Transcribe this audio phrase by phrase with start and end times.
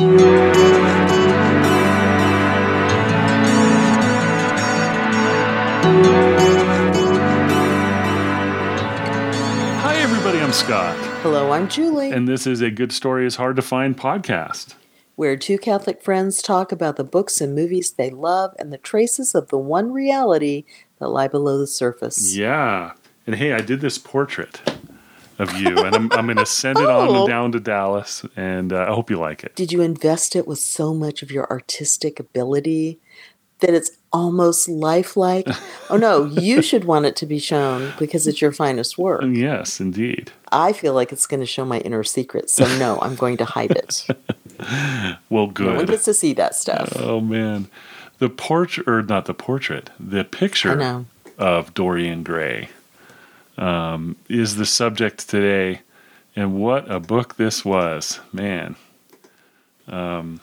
[0.00, 0.06] Hi,
[9.96, 10.38] everybody.
[10.38, 13.94] I'm Scott, Hello, I'm Julie, and this is a Good Story is Hard to Find
[13.94, 14.74] podcast.
[15.16, 19.34] where two Catholic friends talk about the books and movies they love and the traces
[19.34, 20.64] of the one reality
[20.98, 22.34] that lie below the surface.
[22.34, 22.92] Yeah.
[23.26, 24.62] And hey, I did this portrait
[25.40, 27.26] of you, and I'm, I'm going to send it on Oh.
[27.26, 29.54] down to Dallas, and uh, I hope you like it.
[29.56, 32.98] Did you invest it with so much of your artistic ability
[33.60, 35.46] that it's almost lifelike?
[35.90, 39.22] oh no, you should want it to be shown because it's your finest work.
[39.26, 40.30] Yes, indeed.
[40.52, 43.44] I feel like it's going to show my inner secrets, so no, I'm going to
[43.44, 44.06] hide it.
[45.30, 45.68] Well, good.
[45.68, 46.92] No one gets to see that stuff.
[46.96, 47.70] Oh, man.
[48.18, 51.06] The portrait, or not the portrait, the picture
[51.38, 52.68] of Dorian Gray
[53.60, 55.82] um, is the subject today.
[56.34, 58.74] And what a book this was, man.
[59.86, 60.40] Um,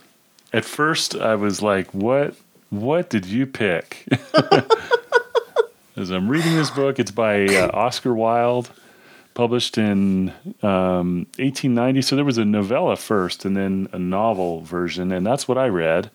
[0.54, 2.36] at first, I was like, "What?
[2.70, 4.06] What did you pick?"
[5.98, 8.70] As I'm reading this book, it's by uh, Oscar Wilde,
[9.34, 10.30] published in
[10.62, 12.02] um, 1890.
[12.04, 15.68] So there was a novella first, and then a novel version, and that's what I
[15.68, 16.12] read.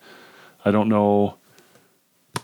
[0.63, 1.35] I don't know.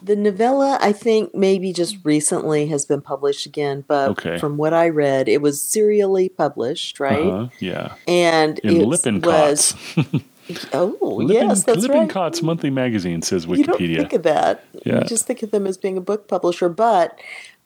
[0.02, 4.38] The novella, I think, maybe just recently has been published again, but Okay.
[4.38, 7.20] from what I read, it was serially published, right?
[7.26, 9.76] Uh-huh, yeah, And in it was
[10.74, 12.08] oh Lippin, yes, that's right.
[12.10, 13.98] Lippincotts Monthly Magazine says You don't Wikipedia.
[13.98, 14.64] think of that.
[14.86, 15.00] Yeah.
[15.00, 16.70] You just think of them as being a book publisher.
[16.70, 17.20] But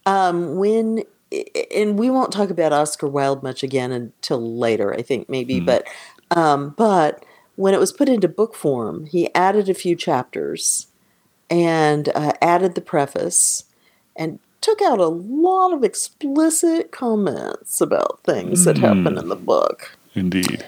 [0.05, 1.03] um, when
[1.75, 5.59] and we won't talk about Oscar Wilde much again until later, I think maybe.
[5.59, 5.65] Hmm.
[5.65, 5.87] But
[6.31, 7.23] um, but
[7.55, 10.87] when it was put into book form, he added a few chapters
[11.49, 13.63] and uh, added the preface
[14.15, 18.83] and took out a lot of explicit comments about things that Hmm.
[18.85, 19.97] happen in the book.
[20.15, 20.65] Indeed.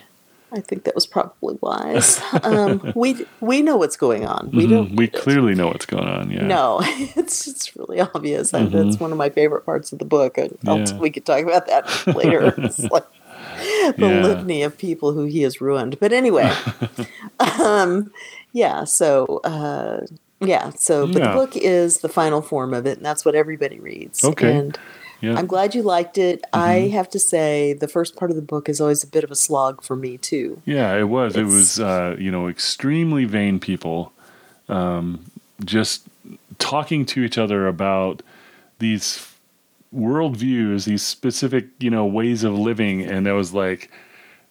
[0.52, 2.22] I think that was probably wise.
[2.44, 4.52] um, we we know what's going on.
[4.53, 4.96] We Mhm, don't.
[4.96, 6.30] We clearly know what's going on.
[6.31, 6.46] Yeah.
[6.48, 8.53] No, it's it's really obvious.
[8.53, 10.38] and That's one of my favorite parts of the book.
[10.38, 10.97] and I'll- Yeah.
[10.97, 12.53] We could talk about that later.
[12.57, 13.06] It's like
[13.97, 14.22] the Yeah.
[14.24, 16.00] litany of people who he has ruined.
[16.00, 16.52] But anyway,
[17.59, 18.12] um,
[18.53, 18.84] yeah.
[18.86, 20.06] So uh,
[20.40, 20.72] yeah.
[20.72, 21.28] So but Yeah.
[21.29, 24.23] the book is the final form of it, and that's what everybody reads.
[24.23, 24.56] Okay.
[24.57, 24.78] And
[25.22, 25.35] Yeah.
[25.38, 26.41] I'm glad you liked it.
[26.53, 26.59] Mm-hmm.
[26.59, 29.31] I have to say, the first part of the book is always a bit of
[29.31, 30.62] a slog for me too.
[30.66, 31.35] Yeah, it was.
[31.35, 34.12] It was, uh, you know, extremely vain people
[34.68, 35.25] um,
[35.63, 36.03] just
[36.59, 38.22] talking to each other about
[38.79, 39.25] these
[39.95, 43.01] worldviews, these specific, you know, ways of living.
[43.01, 43.90] And I was like,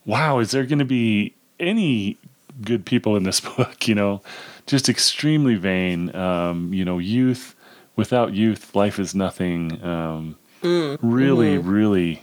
[0.07, 2.17] wow, is there going to be any
[2.63, 3.87] good people in this book?
[3.87, 4.23] You know,
[4.67, 6.15] just extremely vain.
[6.15, 7.55] Um, you know, youth,
[7.97, 9.83] without youth, life is nothing.
[9.83, 12.23] Um, really, really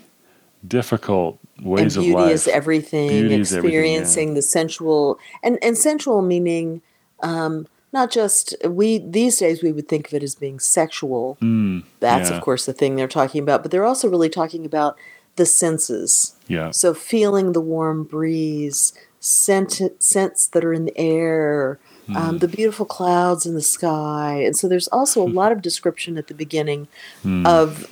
[0.68, 2.32] difficult ways Mm, and of beauty life.
[2.34, 3.10] is everything.
[3.10, 3.80] Beauty is everything, yeah.
[3.82, 6.82] experiencing the sensual and and sensual meaning
[7.22, 11.38] um, not just we these days we would think of it as being sexual.
[11.42, 12.38] Mm, That's yeah.
[12.38, 14.98] of course the thing they're talking about, but they're also really talking about
[15.36, 16.36] the senses.
[16.48, 16.72] Yeah.
[16.72, 22.16] So feeling the warm breeze, scent, scents that are in the air, Hmm.
[22.18, 26.18] um, the beautiful clouds in the sky, and so there's also a lot of description
[26.18, 26.88] at the beginning
[27.24, 27.46] Hmm.
[27.46, 27.88] of,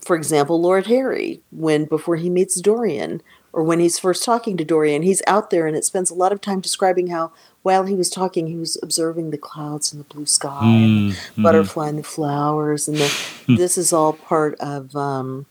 [0.00, 3.20] for example, Lord Harry when before he meets Dorian,
[3.52, 6.32] or when he's first talking to Dorian, he's out there, and it spends a lot
[6.32, 7.32] of time describing how
[7.62, 11.42] while he was talking, he was observing the clouds and the blue sky, and the
[11.42, 13.12] butterfly and the flowers, and the,
[13.48, 14.94] this is all part of.
[14.94, 15.46] Um,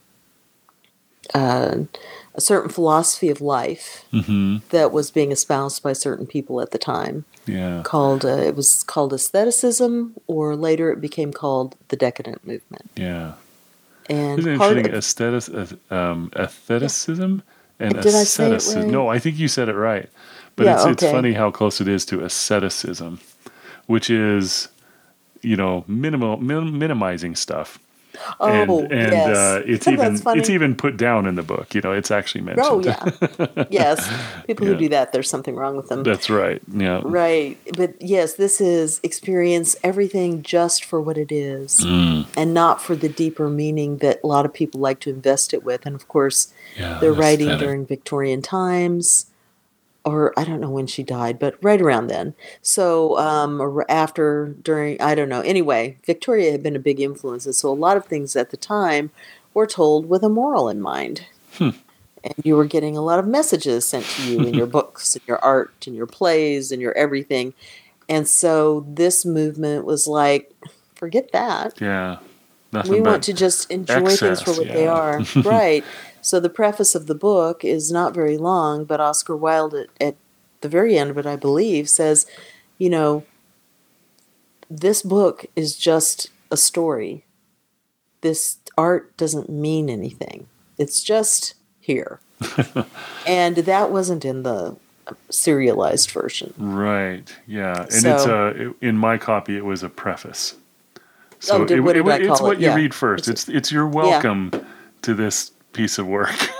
[1.34, 1.80] uh,
[2.38, 6.78] a certain philosophy of life hmm that was being espoused by certain people at the
[6.78, 7.82] time Yeah.
[7.82, 13.32] called uh, it was called aestheticism or later it became called the decadent movement Yeah.
[14.08, 14.94] and Isn't part interesting?
[14.94, 17.42] of, Aesthetic, um, aestheticism
[17.80, 18.82] and Did I say it asceticism.
[18.82, 18.92] right?
[18.92, 20.08] No, I think you said it right.
[20.56, 23.20] But Yeah, it's, it's funny how close it is to asceticism,
[23.86, 24.68] which is,
[25.42, 27.78] you know, minimal min, minimizing stuff.
[28.40, 30.40] Oh and and yes uh, it's That's even funny.
[30.40, 31.74] it's even put down in the book.
[31.74, 32.66] You know, it's actually mentioned.
[32.68, 33.98] oh yeah yes
[34.46, 34.72] people Yeah.
[34.74, 36.60] who do that there's something wrong with them That's right.
[36.72, 37.00] Yeah.
[37.04, 42.26] right but yes this is experience everything just for what it is Mm.
[42.36, 45.62] and not for the deeper meaning that a lot of people like to invest it
[45.64, 46.98] with and of course Yeah.
[47.00, 49.26] They're writing during Victorian times,
[50.04, 52.34] or I don't know when she died, but right around then.
[52.62, 55.40] So um, or after, during, I don't know.
[55.40, 58.56] Anyway, Victoria had been a big influence, and so a lot of things at the
[58.56, 59.10] time
[59.54, 61.26] were told with a moral in mind.
[61.54, 61.70] Hmm.
[62.24, 65.26] And you were getting a lot of messages sent to you in your books, and
[65.26, 67.54] your art, and your plays, and your everything.
[68.08, 70.52] And so this movement was like,
[70.94, 72.18] forget that Yeah.
[72.70, 75.84] Nothing we want to just enjoy things for excess, what they are right
[76.28, 80.16] so the preface of the book is not very long but oscar wilde at, at
[80.60, 82.26] the very end of it, I believe, says,
[82.78, 83.24] you know,
[84.70, 87.24] this book is just a story.
[88.20, 90.48] This art doesn't mean anything.
[90.76, 92.20] It's just here.
[93.26, 94.76] and that wasn't in the
[95.30, 96.52] serialized version.
[96.58, 97.34] Right.
[97.46, 97.82] Yeah.
[97.82, 100.54] And So- it's uh in my copy it was a preface.
[101.50, 102.74] Oh, did- what did I it's call what you Yeah.
[102.74, 103.28] read first.
[103.28, 104.50] It's it's your welcome
[105.02, 106.34] to this piece of work.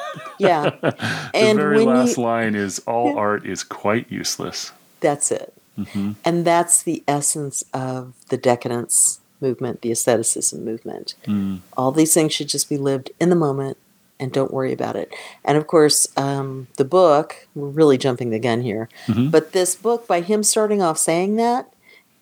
[0.40, 0.70] Yeah.
[0.82, 0.96] And the
[1.34, 3.16] and very last you, line is all Yeah.
[3.26, 4.72] art is quite useless.
[5.00, 5.52] that's it.
[5.76, 11.14] hmm And that's the essence of the decadence movement, the aestheticism movement.
[11.26, 11.60] Mm.
[11.76, 13.76] All these things should just be lived in the moment
[14.20, 15.12] and don't worry about it.
[15.44, 19.30] And of course, um, the book, we're really jumping the gun here, Mhm.
[19.30, 21.72] but this book, by him starting off saying that,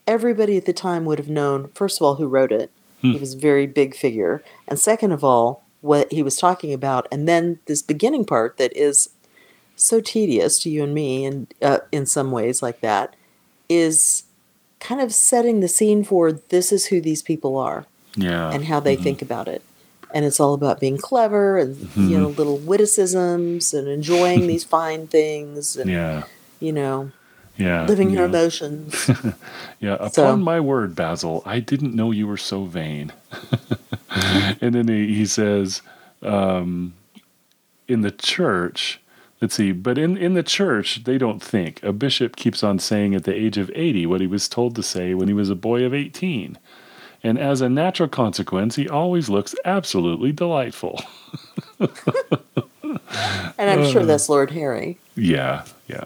[0.07, 2.71] everybody at the time would have known, first of all, who wrote it.
[3.03, 3.13] Hmm.
[3.13, 4.43] He was a very big figure.
[4.69, 7.07] And second of all, what he was talking about.
[7.13, 9.11] And then this beginning part that is
[9.77, 13.15] so tedious to you and me, and uh, in some ways like that,
[13.69, 14.25] is
[14.81, 17.87] kind of setting the scene for this is who these people are
[18.17, 18.51] Yeah.
[18.51, 19.03] and how they Mhm.
[19.03, 19.63] think about it.
[20.15, 25.07] And it's all about being clever and you know little witticisms and enjoying these fine
[25.07, 26.25] things and Yeah.
[26.61, 27.11] you know
[27.59, 27.87] Yeah.
[27.87, 29.11] living your emotions.
[29.81, 33.13] Yeah, upon So- my word, Basil, I didn't know you were so vain.
[34.61, 35.83] and then he, he says,
[36.23, 36.95] um,
[37.87, 38.99] in the church,
[39.43, 41.83] let's see, but in, in the church, they don't think.
[41.83, 44.83] A bishop keeps on saying at the age of 80 what he was told to
[44.83, 46.59] say when he was a boy of 18.
[47.23, 51.01] And as a natural consequence, he always looks absolutely delightful.
[53.59, 54.07] And I'm sure Uh.
[54.07, 54.99] that's Lord Harry.
[55.17, 56.05] Yeah, yeah.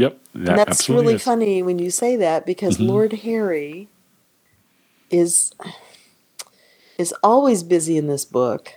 [0.00, 1.22] Yep, that And that's really is.
[1.22, 2.86] funny when you say that because Mhm.
[2.88, 3.88] Lord Harry
[5.10, 5.52] is
[6.98, 8.74] is always busy in this book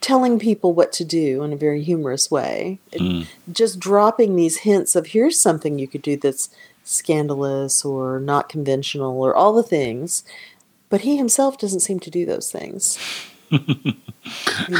[0.00, 2.78] telling people what to do in a very humorous way.
[2.92, 3.26] Mm.
[3.52, 6.48] just dropping these hints of here's something you could do that's
[6.84, 10.24] scandalous or not conventional or all the things.
[10.88, 12.98] But he himself doesn't seem to do those things.
[13.50, 13.60] you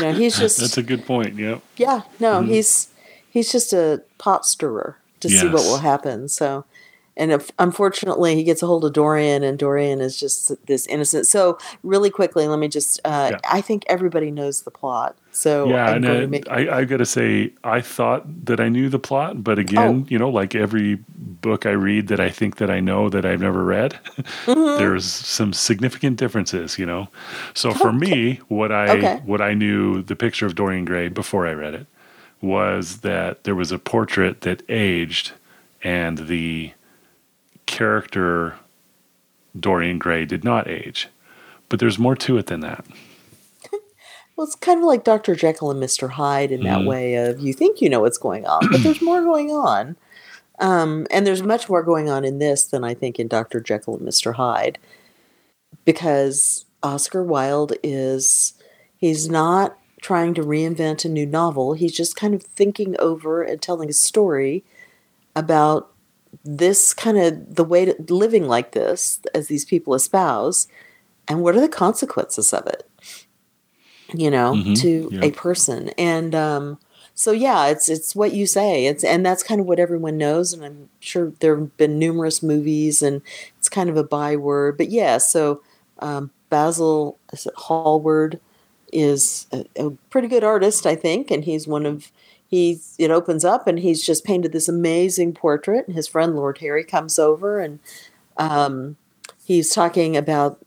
[0.01, 1.37] know, he's just That's a good point.
[1.37, 1.61] Yep.
[1.77, 2.49] yeah, no, Mhm.
[2.49, 2.89] he's
[3.31, 6.29] he's just a pot stirrer to see what will happen.
[6.29, 6.65] So,
[7.17, 11.27] and if, unfortunately, he gets a hold of Dorian, and Dorian is just this innocent.
[11.27, 13.01] So, really quickly, let me just.
[13.05, 13.39] Uh, Yeah.
[13.45, 15.17] I think everybody knows the plot.
[15.33, 16.51] So, yeah, I'm and going to uh, make.
[16.51, 20.07] I, I got to say, I thought that I knew the plot, but again, Oh.
[20.09, 20.99] you know, like every
[21.43, 23.99] book I read that I think that I know that I've never read,
[24.47, 24.79] Mhm.
[24.79, 27.09] there's some significant differences, you know.
[27.55, 27.99] So for Okay.
[27.99, 29.21] me, what I Okay.
[29.25, 31.87] what I knew the picture of Dorian Gray before I read it
[32.41, 35.33] was that there was a portrait that aged,
[35.83, 36.73] and the
[37.67, 38.57] character
[39.59, 41.09] Dorian Gray did not age.
[41.69, 42.85] But there's more to it than that.
[44.37, 45.35] Well, it's kind of like Dr.
[45.35, 46.09] Jekyll and Mr.
[46.13, 46.87] Hyde in that Mhm.
[46.87, 49.97] way of you think you know what's going on, but there's more going on.
[50.59, 53.61] Um, and there's much more going on in this than I think in Dr.
[53.61, 54.37] Jekyll and Mr.
[54.37, 54.79] Hyde
[55.85, 58.55] because Oscar Wilde is,
[58.97, 61.75] he's not trying to reinvent a new novel.
[61.75, 64.65] He's just kind of thinking over and telling a story
[65.37, 65.93] about
[66.45, 70.69] this kind of the way to living like this as these people espouse
[71.29, 72.89] and what are the consequences of it?
[74.13, 75.21] You know Mhm, to yeah.
[75.23, 75.91] a person.
[75.91, 76.79] And um
[77.15, 78.87] so yeah it's it's what you say.
[78.87, 82.43] It's and that's kind of what everyone knows and i'm sure there have been numerous
[82.43, 83.23] movies and
[83.59, 84.77] it's kind of a byword.
[84.79, 85.63] But yeah so
[86.01, 88.41] um, basil is it hallward
[88.93, 92.11] is a, a pretty good artist i think and he's one of
[92.49, 96.59] he's it opens up and he's just painted this amazing portrait and his friend lord
[96.59, 97.79] harry comes over and
[98.37, 98.97] um,
[99.45, 100.59] he's talking about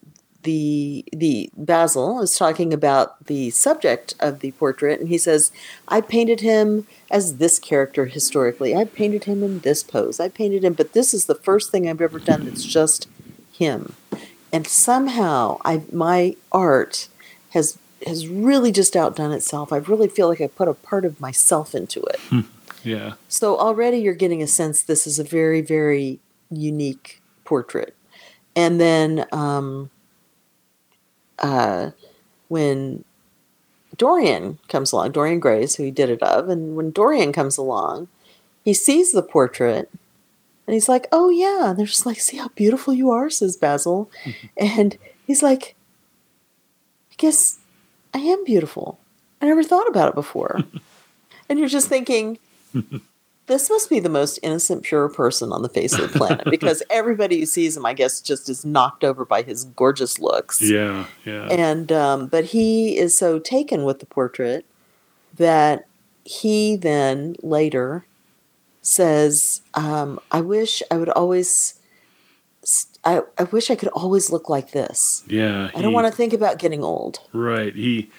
[0.44, 5.52] the the Basil is talking about the subject of the portrait, and he says,
[5.88, 8.76] "I painted him as this character historically.
[8.76, 10.20] I painted him in this pose.
[10.20, 13.08] I painted him, but this is the first thing I've ever done that's just
[13.52, 13.96] him."
[14.52, 17.08] And somehow, I my art
[17.52, 19.72] has has really just outdone itself.
[19.74, 22.46] I really feel like I put a part of myself into it.
[22.84, 23.14] Yeah.
[23.30, 26.20] So already you're getting a sense this is a very, very
[26.50, 27.96] unique portrait.
[28.56, 29.90] And then um,
[31.40, 31.92] uh,
[32.50, 33.04] when
[33.98, 37.58] Dorian comes along, Dorian Gray is who he did it of, and when Dorian comes
[37.58, 38.08] along,
[38.64, 39.90] he sees the portrait
[40.68, 41.70] and he's like, Oh, yeah.
[41.70, 44.10] And they're just like, See how beautiful you are, says Basil.
[44.58, 45.76] and he's like,
[47.12, 47.60] I guess
[48.14, 49.00] I am beautiful.
[49.42, 50.60] I never thought about it before.
[51.50, 52.38] and you're just thinking,
[53.48, 56.82] this must be the most innocent, pure person on the face of the planet because
[56.90, 60.62] everybody who sees him, I guess, just is knocked over by his gorgeous looks.
[60.62, 61.06] Yeah.
[61.26, 61.48] Yeah.
[61.52, 64.66] And um, but he is so taken with the portrait
[65.36, 65.88] that
[66.24, 68.06] he then later
[68.82, 71.80] says, um, "I wish I would always."
[73.06, 75.24] I, I wish I could always look like this.
[75.28, 75.70] Yeah.
[75.76, 77.20] I don't want to think about getting old.
[77.34, 77.76] Right.
[77.76, 78.10] He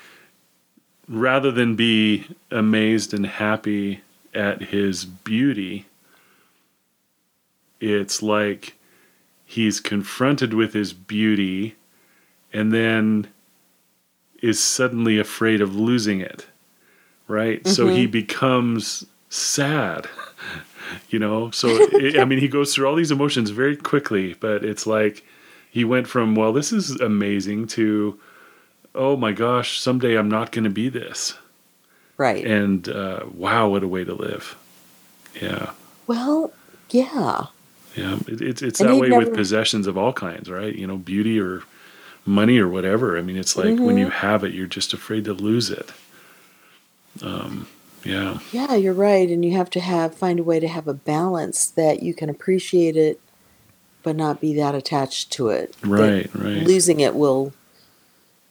[1.08, 4.02] rather than be amazed and happy
[4.34, 5.86] at his beauty,
[7.80, 8.76] it's like
[9.44, 11.76] he's confronted with his beauty
[12.52, 13.28] and then
[14.42, 16.46] is suddenly afraid of losing it.
[17.26, 17.66] Right?
[17.66, 18.12] So he mm-hmm.
[18.12, 20.08] becomes sad.
[21.10, 24.64] You know, so it, I mean, he goes through all these emotions very quickly, but
[24.64, 25.24] it's like
[25.70, 28.18] he went from, well, this is amazing to,
[28.94, 31.34] oh my gosh, someday I'm not going to be this.
[32.16, 32.44] Right.
[32.46, 34.56] And uh, wow, what a way to live.
[35.40, 35.70] Yeah.
[36.06, 36.52] well,
[36.90, 37.46] yeah.
[37.96, 38.18] Yeah.
[38.28, 40.74] It, it's it's And that way never- with possessions of all kinds, right?
[40.74, 41.62] You know, beauty or
[42.26, 43.18] money or whatever.
[43.18, 43.98] I mean, it's like when Mm-hmm.
[43.98, 45.90] you have it, you're just afraid to lose it.
[47.22, 47.66] Um,
[48.04, 48.38] yeah.
[48.52, 49.28] Yeah, you're right.
[49.28, 52.28] And you have to have find a way to have a balance that you can
[52.30, 53.20] appreciate it
[54.02, 55.74] but not be that attached to it.
[55.80, 56.62] That Right, right.
[56.66, 57.54] Losing it will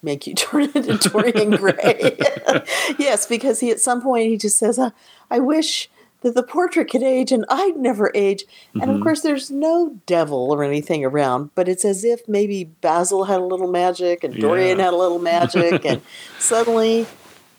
[0.01, 2.17] make you turn into Dorian Gray.
[2.97, 4.89] yes, because he at some point he just says, uh,
[5.29, 5.89] "I wish
[6.21, 8.45] that the portrait could age and I'd never age."
[8.81, 9.03] And of Mhm.
[9.03, 13.45] course, there's no devil or anything around, but it's as if maybe Basil had a
[13.45, 14.85] little magic and Dorian Yeah.
[14.85, 16.01] had a little magic, and
[16.39, 17.05] suddenly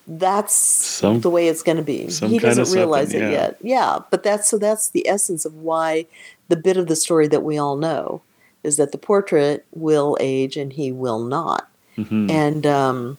[0.06, 2.06] that's Some- the way it's going to be.
[2.06, 3.40] He doesn't realize something, it yeah.
[3.40, 3.58] yet.
[3.62, 6.06] Yeah, but that's so that's the essence of why
[6.48, 8.22] the bit of the story that we all know
[8.62, 11.68] is that the portrait will age and he will not.
[11.96, 12.30] Mhm.
[12.30, 13.18] And um,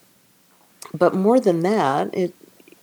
[0.93, 2.33] but more than that, it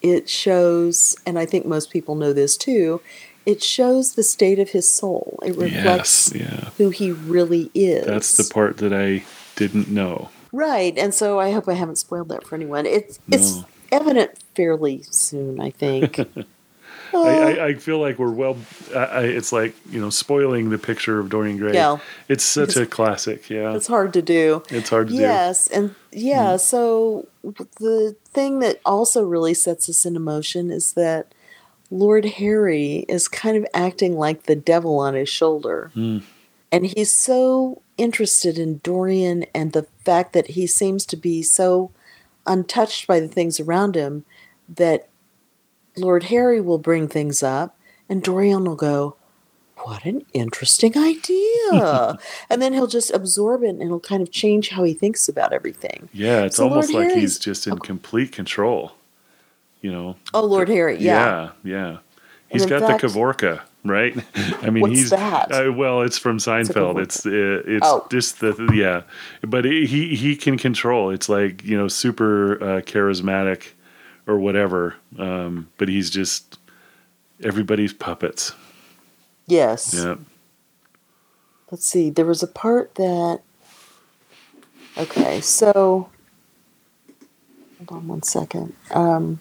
[0.01, 3.01] it shows, and I think most people know this too.
[3.47, 5.39] It shows the state of his soul.
[5.45, 6.43] It reflects Yes.
[6.43, 6.71] Yeah.
[6.79, 8.07] who he really is.
[8.07, 9.25] That's the part that I
[9.57, 10.31] didn't know.
[10.53, 10.97] right.
[10.99, 12.85] And so I hope I haven't spoiled that for anyone.
[12.87, 13.65] It's it's No.
[13.93, 16.19] Evident fairly soon, I think.
[16.35, 16.45] I,
[17.15, 18.57] Uh, I, I feel like we're well.
[18.95, 21.75] I, I, it's like you know, spoiling the picture of Dorian Gray.
[21.75, 21.99] Yeah.
[22.27, 23.51] it's such Because- a classic.
[23.51, 24.63] Yeah, it's hard to do.
[24.71, 25.21] it's hard to do.
[25.21, 27.29] Yes, and yeah, so
[27.79, 31.35] the thing that also really sets us into motion is that
[31.91, 35.91] Lord Harry is kind of acting like the devil on his shoulder.
[35.93, 36.21] Hmm.
[36.71, 41.91] And he's so interested in Dorian and the fact that he seems to be so
[42.47, 44.25] untouched by the things around him
[44.69, 45.09] that
[45.97, 47.77] Lord Harry will bring things up
[48.09, 49.17] and Dorian will go,
[49.79, 52.19] What an interesting idea.
[52.51, 55.53] and then he'll just absorb it and it'll kind of change how he thinks about
[55.53, 56.09] everything.
[56.13, 58.93] Yeah, it's So Lord almost like he's just in complete control.
[59.81, 60.17] You know.
[60.33, 61.51] Oh, Lord Harry, yeah.
[61.65, 61.99] Yeah, yeah.
[62.49, 64.17] He's got fact- the Kavorka, right?
[64.63, 65.51] I mean, What's he's that?
[65.53, 66.95] Uh, well, it's from Seinfeld.
[66.97, 67.03] Kavorka?
[67.03, 68.07] It's uh, it's Oh.
[68.11, 69.03] just the yeah,
[69.47, 71.11] but he he he can control.
[71.11, 73.71] It's like you know, super uh, charismatic
[74.27, 74.95] or whatever.
[75.19, 76.59] Um, but he's just
[77.43, 78.53] everybody's puppets.
[79.47, 79.95] Yes.
[79.95, 80.17] Yeah.
[81.71, 82.11] Let's see.
[82.11, 83.41] There was a part that.
[84.99, 86.11] Okay, so.
[87.89, 88.75] Hold on one second.
[88.93, 89.41] Um,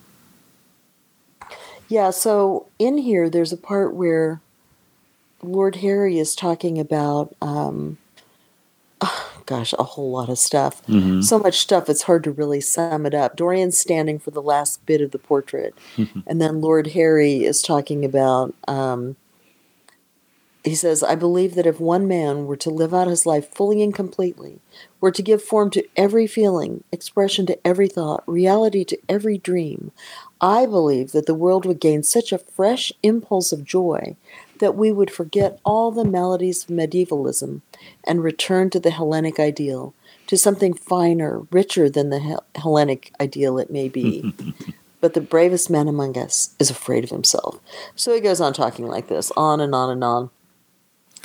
[1.92, 4.40] yeah, so in here, there's a part where
[5.44, 7.98] Lord Harry is talking about, um,
[9.46, 10.86] gosh, a whole lot of stuff.
[10.88, 11.22] Mhm.
[11.22, 13.36] So much stuff, it's hard to really sum it up.
[13.36, 15.74] Dorian's standing for the last bit of the portrait,
[16.26, 18.54] and then Lord Harry is talking about.
[18.70, 19.18] Um,
[20.64, 23.82] he says, I believe that if one man were to live out his life fully
[23.82, 24.60] and completely,
[25.02, 29.92] were to give form to every feeling, expression to every thought, reality to every dream,
[30.42, 34.16] I believe that the world would gain such a fresh impulse of joy
[34.60, 37.62] that we would forget all the maladies of medievalism
[38.04, 39.94] and return to the Hellenic ideal,
[40.28, 44.34] to something finer, richer than the Hel- Hellenic ideal it may be.
[45.02, 47.60] but the bravest man among us is afraid of himself.
[47.96, 50.30] So he goes on talking like this, on and on and on.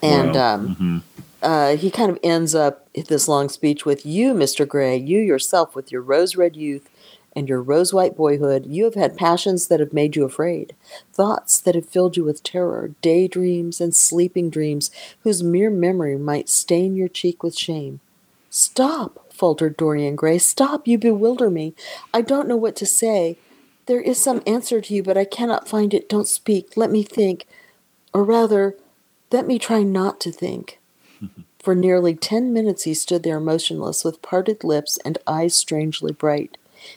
[0.02, 0.54] And Wow.
[0.54, 1.02] um, Mhm.
[1.42, 4.66] uh, he kind of ends up this long speech with You, Mr.
[4.68, 6.88] Gray, you yourself, with your rose red youth
[7.36, 10.74] and your rose white boyhood, you have had passions that have made you afraid,
[11.12, 14.90] thoughts that have filled you with terror, daydreams and sleeping dreams
[15.20, 18.00] whose mere memory might stain your cheek with shame.
[18.48, 20.38] Stop, faltered Dorian Gray.
[20.38, 21.74] Stop, you bewilder me.
[22.14, 23.36] I don't know what to say.
[23.84, 26.08] There is some answer to you, but I cannot find it.
[26.08, 26.74] Don't speak.
[26.74, 27.46] Let me think.
[28.14, 28.76] Or rather,
[29.30, 30.80] let me try not to think.
[31.58, 36.56] For nearly ten minutes he stood there motionless, with parted lips and eyes strangely bright.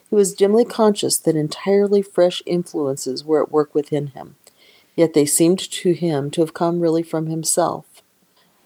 [0.10, 4.36] He was dimly conscious that entirely fresh influences were at work within him,
[4.96, 7.86] yet they seemed to him to have come really from himself.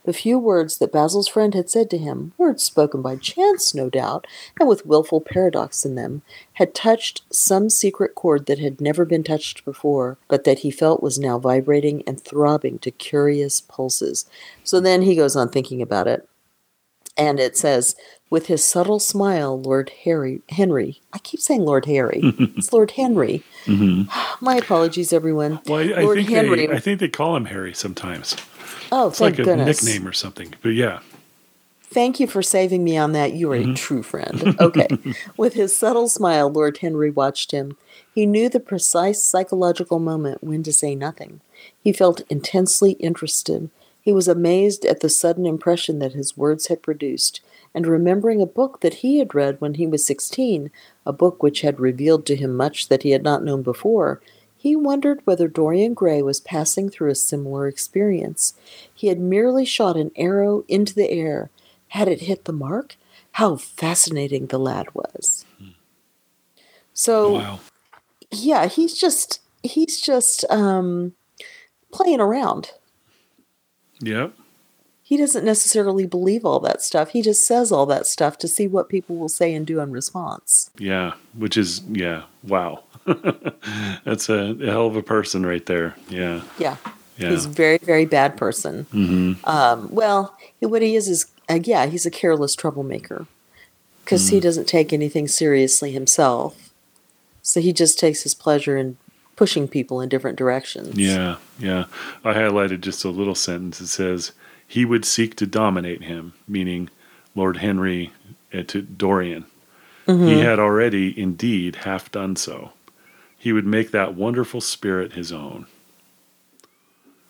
[0.05, 3.89] The few words that Basil's friend had said to him, words spoken by chance, no
[3.89, 4.27] doubt,
[4.59, 9.23] and with wilful paradox in them, had touched some secret chord that had never been
[9.23, 14.25] touched before, but that he felt was now vibrating and throbbing to curious pulses.
[14.65, 16.27] So then he goes on thinking about it.
[17.17, 17.95] And it says,
[18.29, 20.99] with his subtle smile, Lord Harry Henry.
[21.13, 22.19] I keep saying Lord Harry.
[22.23, 23.43] it's Lord Henry.
[24.41, 25.59] My apologies, everyone.
[25.67, 26.67] Well, I, I Lord think Henry.
[26.67, 28.35] they, I think they call him Harry sometimes.
[28.91, 29.83] oh, It's thank like a goodness.
[29.83, 30.53] nickname or something.
[30.61, 30.99] But yeah,
[31.85, 33.33] Thank you for saving me on that.
[33.33, 33.71] You are Mm-hmm.
[33.73, 34.55] a true friend.
[34.59, 34.87] Okay.
[35.37, 37.77] With his subtle smile, Lord Henry watched him.
[38.15, 41.39] He knew the precise psychological moment when to say nothing.
[41.83, 43.69] He felt intensely interested.
[44.03, 47.39] He was amazed at the sudden impression that his words had produced,
[47.73, 50.71] and remembering a book that he had read when he was sixteen,
[51.05, 54.21] a book which had revealed to him much that he had not known before,
[54.57, 58.53] he wondered whether Dorian Gray was passing through a similar experience.
[58.93, 61.49] He had merely shot an arrow into the air.
[61.89, 62.97] Had it hit the mark?
[63.33, 65.45] How fascinating the lad was.
[66.93, 67.59] So wow.
[68.31, 71.13] yeah, he's just he's just um
[71.91, 72.71] playing around.
[74.03, 74.33] Yep.
[75.05, 77.09] He doesn't necessarily believe all that stuff.
[77.09, 79.91] He just says all that stuff to see what people will say and do in
[79.91, 80.71] response.
[80.77, 81.13] Yeah.
[81.37, 82.23] Which is yeah.
[82.43, 82.83] Wow.
[84.05, 85.95] That's a, a hell of a person right there.
[86.09, 86.41] Yeah.
[86.57, 86.77] Yeah.
[87.17, 87.29] Yeah.
[87.29, 88.85] He's a very, very bad person.
[88.93, 89.47] Mm-hmm.
[89.47, 93.27] Um, well, what he is is, uh, yeah, he's a careless troublemaker
[94.03, 96.73] because he doesn't take anything seriously himself.
[97.41, 98.97] So he just takes his pleasure in
[99.35, 100.97] pushing people in different directions.
[100.97, 101.37] Yeah.
[101.59, 101.85] Yeah.
[102.23, 103.81] I highlighted just a little sentence.
[103.81, 104.31] It says
[104.67, 106.89] he would seek to dominate him, meaning
[107.35, 108.11] Lord Henry
[108.53, 109.45] uh, to Dorian.
[110.05, 112.73] He had already, indeed, half done so.
[113.37, 115.65] He would make that wonderful spirit his own.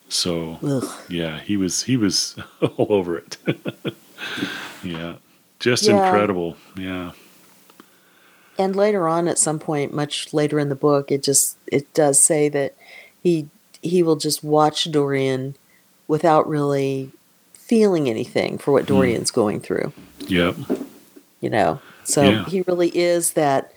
[0.10, 0.90] So Ugh.
[1.10, 3.38] yeah, he was he was all over it.
[4.84, 5.16] yeah,
[5.60, 6.04] just Yeah.
[6.04, 6.58] incredible.
[6.78, 7.12] Yeah,
[8.58, 12.20] And later on, at some point, much later in the book, it just it does
[12.22, 12.76] say that
[13.22, 13.48] he
[13.82, 15.56] he will just watch Dorian
[16.08, 17.12] without really
[17.54, 19.94] feeling anything for what Dorian's going through.
[20.28, 20.56] yep,
[21.42, 21.82] you know?
[22.04, 22.46] So Yeah.
[22.46, 23.72] he really is that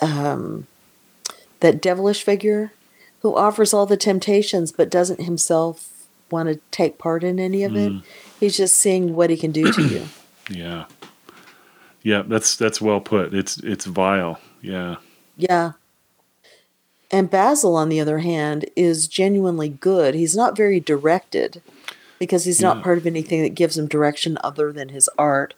[0.00, 0.66] um
[1.60, 2.72] that devilish figure
[3.20, 5.88] who offers all the temptations but doesn't himself
[6.30, 7.92] want to take part in any of it.
[8.40, 10.06] He's just seeing what he can do to you.
[10.50, 10.86] Yeah,
[12.02, 12.22] yeah.
[12.26, 13.34] That's that's well put.
[13.34, 14.40] It's it's vile.
[14.60, 14.96] Yeah,
[15.36, 15.72] yeah
[17.12, 21.62] and basil on the other hand is genuinely good he's not very directed
[22.18, 22.82] because he's not Yeah.
[22.82, 25.54] part of anything that gives him direction other than his art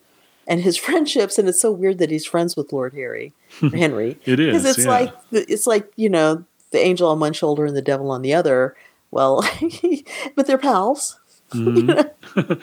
[0.46, 3.32] and his friendships and it's so weird that he's friends with lord harry
[3.72, 4.90] henry It is, because it's yeah.
[4.90, 8.34] like it's like you know the angel on one shoulder and the devil on the
[8.34, 8.76] other
[9.10, 9.48] well
[10.34, 11.18] but they're pals
[11.52, 12.54] mm-hmm.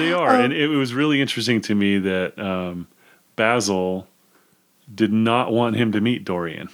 [0.00, 2.86] they are, and um, it was really interesting to me that um,
[3.38, 4.06] Basil
[4.94, 6.68] did not want him to meet Dorian.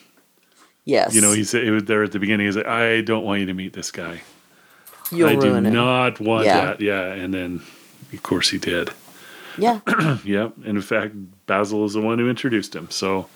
[0.84, 2.46] yes You know, he said it was there at the beginning.
[2.46, 4.22] He's like, "I don't want you to meet this guy.
[5.12, 6.60] you'll I do not want Yeah.
[6.64, 7.62] that." Yeah, and then
[8.12, 8.90] of course he did.
[9.58, 9.80] yeah
[10.24, 10.52] Yep.
[10.66, 11.12] And in fact,
[11.46, 12.88] Basil is the one who introduced him.
[12.90, 13.28] So,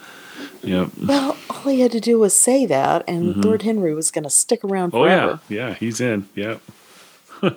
[0.62, 0.88] yep.
[1.12, 4.31] well all he had to do was say that and lord henry was going to
[4.31, 4.99] stick around Mm-hmm.
[4.99, 5.75] Oh yeah, yeah.
[5.75, 6.29] He's in.
[6.35, 6.61] Yep.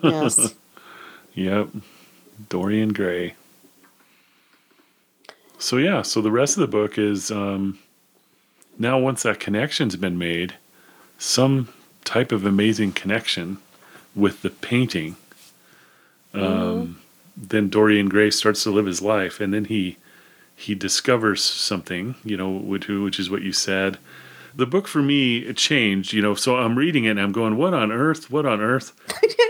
[0.04, 0.56] yes
[1.34, 1.70] Yep.
[2.50, 3.36] Dorian Gray.
[5.62, 7.78] So yeah, so the rest of the book is um,
[8.80, 10.56] now once that connection's been made,
[11.19, 11.69] some
[12.04, 13.60] type of amazing connection
[14.15, 15.17] with the painting.
[16.34, 17.00] Um,
[17.38, 19.97] Then Dorian Gray starts to live his life, and then he
[20.56, 23.97] he discovers something, you know, which, which is what you said.
[24.56, 26.34] The book for me it changed, you know.
[26.36, 28.32] So I'm reading it and I'm going, "What on earth?
[28.32, 28.93] What on earth?"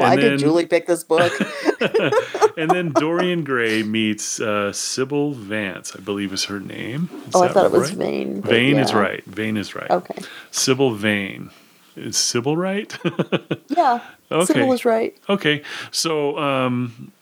[0.00, 1.32] why And did julie pick this book
[2.56, 7.08] and then Dorian Gray meets uh, Sybil Vance, I believe is her name.
[7.28, 8.40] Is oh i thought it was right?
[8.40, 9.24] but Vane is right.
[9.24, 9.90] Vane is right.
[9.90, 11.50] okay Sybil Vane.
[11.96, 12.96] Is Sybil right?
[13.68, 14.00] yeah
[14.32, 14.44] Okay.
[14.44, 15.62] Sybil is right okay.
[15.90, 17.12] So, um,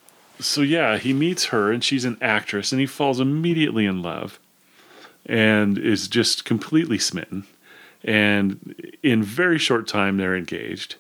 [0.41, 4.39] so yeah, he meets her, and she's an actress, and he falls immediately in love,
[5.27, 7.45] and is just completely smitten.
[8.05, 10.97] And in very short time, they're engaged,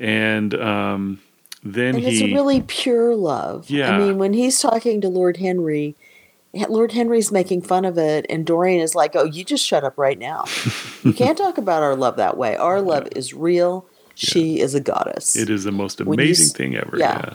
[0.00, 1.20] and um,
[1.62, 2.10] then And he.
[2.10, 3.68] it's a really pure love.
[3.70, 3.90] Yeah.
[3.94, 5.94] I mean, when he's talking to Lord Henry,
[6.68, 9.96] Lord Henry's making fun of it, and Dorian is like, "Oh, you just shut up
[9.96, 10.44] right now.
[11.02, 12.56] you can't talk about our love that way.
[12.56, 13.86] Our love is real.
[14.14, 15.34] She is a goddess.
[15.36, 16.98] it is the most When you amazing thing ever.
[16.98, 17.20] yeah.
[17.28, 17.34] yeah.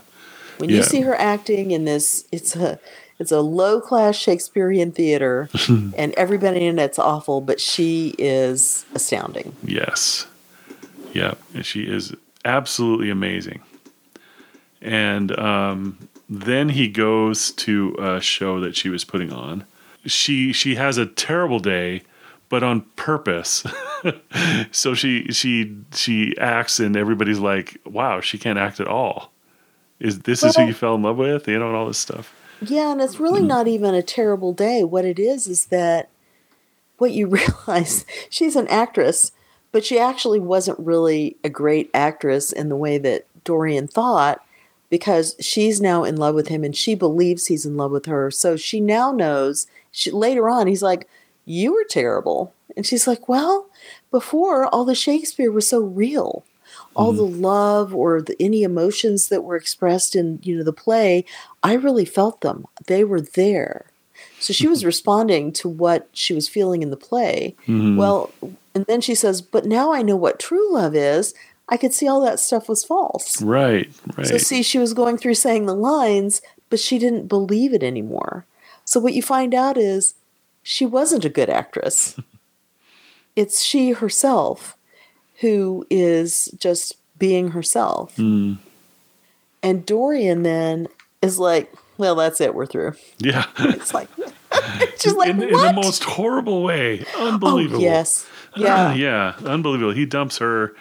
[0.60, 2.80] when you see her acting in this, it's a
[3.18, 9.56] it's a low class Shakespearean theater, and everybody in it's awful, but she is astounding.
[9.64, 10.28] Yes.
[11.14, 11.34] Yeah.
[11.56, 12.14] And she is
[12.48, 13.62] absolutely amazing.
[14.82, 19.66] and um, then he goes to a show that she was putting on.
[20.06, 22.04] She she has a terrible day,
[22.50, 23.66] but on purpose.
[24.72, 29.32] so she she she acts, and everybody's like, "Wow, she can't act at all."
[30.00, 31.48] Is this is who Well- you fell in love with?
[31.48, 32.34] You know, and all this stuff.
[32.62, 34.84] Yeah, and it's really not even a terrible day.
[34.84, 36.10] What it is is that
[36.98, 37.28] what you
[37.68, 39.32] realize she's an actress,
[39.72, 44.44] but she actually wasn't really a great actress in the way that Dorian thought
[44.90, 48.32] because she's now in love with him and she believes he's in love with her.
[48.32, 51.08] So she now knows she, later on he's like,
[51.46, 53.68] "You were terrible." And she's like, "Well,
[54.12, 56.44] before all the Shakespeare was so real."
[56.96, 57.18] all mm-hmm.
[57.18, 61.24] the love or the, any emotions that were expressed in you know the play
[61.64, 63.86] i really felt them they were there
[64.40, 67.56] so she was responding to what she was feeling in the play.
[67.68, 68.32] Well
[68.74, 71.34] and then she says but now i know what true love is.
[71.70, 73.42] I could see all that stuff was false.
[73.42, 74.26] Right, right.
[74.26, 78.46] so see she was going through saying the lines but she didn't believe it anymore.
[78.86, 80.14] So what you find out is
[80.64, 82.20] she wasn't a good actress.
[83.38, 84.76] It's she herself
[85.42, 88.16] who is just being herself.
[88.18, 88.58] Mm,
[89.62, 90.88] and Dorian then
[91.22, 92.54] is like, well, that's it.
[92.56, 92.94] We're through.
[93.20, 93.46] yeah.
[93.60, 94.10] It's like,
[94.52, 97.06] it's just like, in, in the most horrible way.
[97.16, 97.82] oh, Unbelievable.
[97.82, 98.26] yes.
[98.56, 98.94] Yeah.
[98.96, 99.92] yeah, unbelievable.
[99.94, 100.74] He dumps her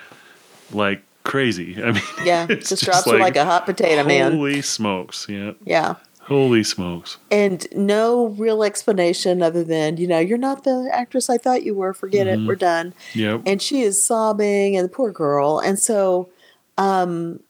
[0.72, 1.76] like crazy.
[1.84, 2.46] I mean, Yeah.
[2.48, 4.32] it's Just, drops her like a hot potato, man.
[4.32, 5.26] Holy smokes!
[5.28, 5.96] Yeah, Yeah.
[6.22, 7.18] holy smokes!
[7.30, 11.74] And no real explanation other than, you know, you're not the actress I thought you
[11.74, 11.92] were.
[11.92, 12.38] Forget it.
[12.46, 12.94] We're done.
[13.12, 13.42] Yep.
[13.44, 15.58] And she is sobbing, and the poor girl.
[15.58, 16.30] And so,
[16.78, 17.40] um,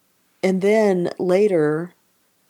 [0.42, 1.92] and then later,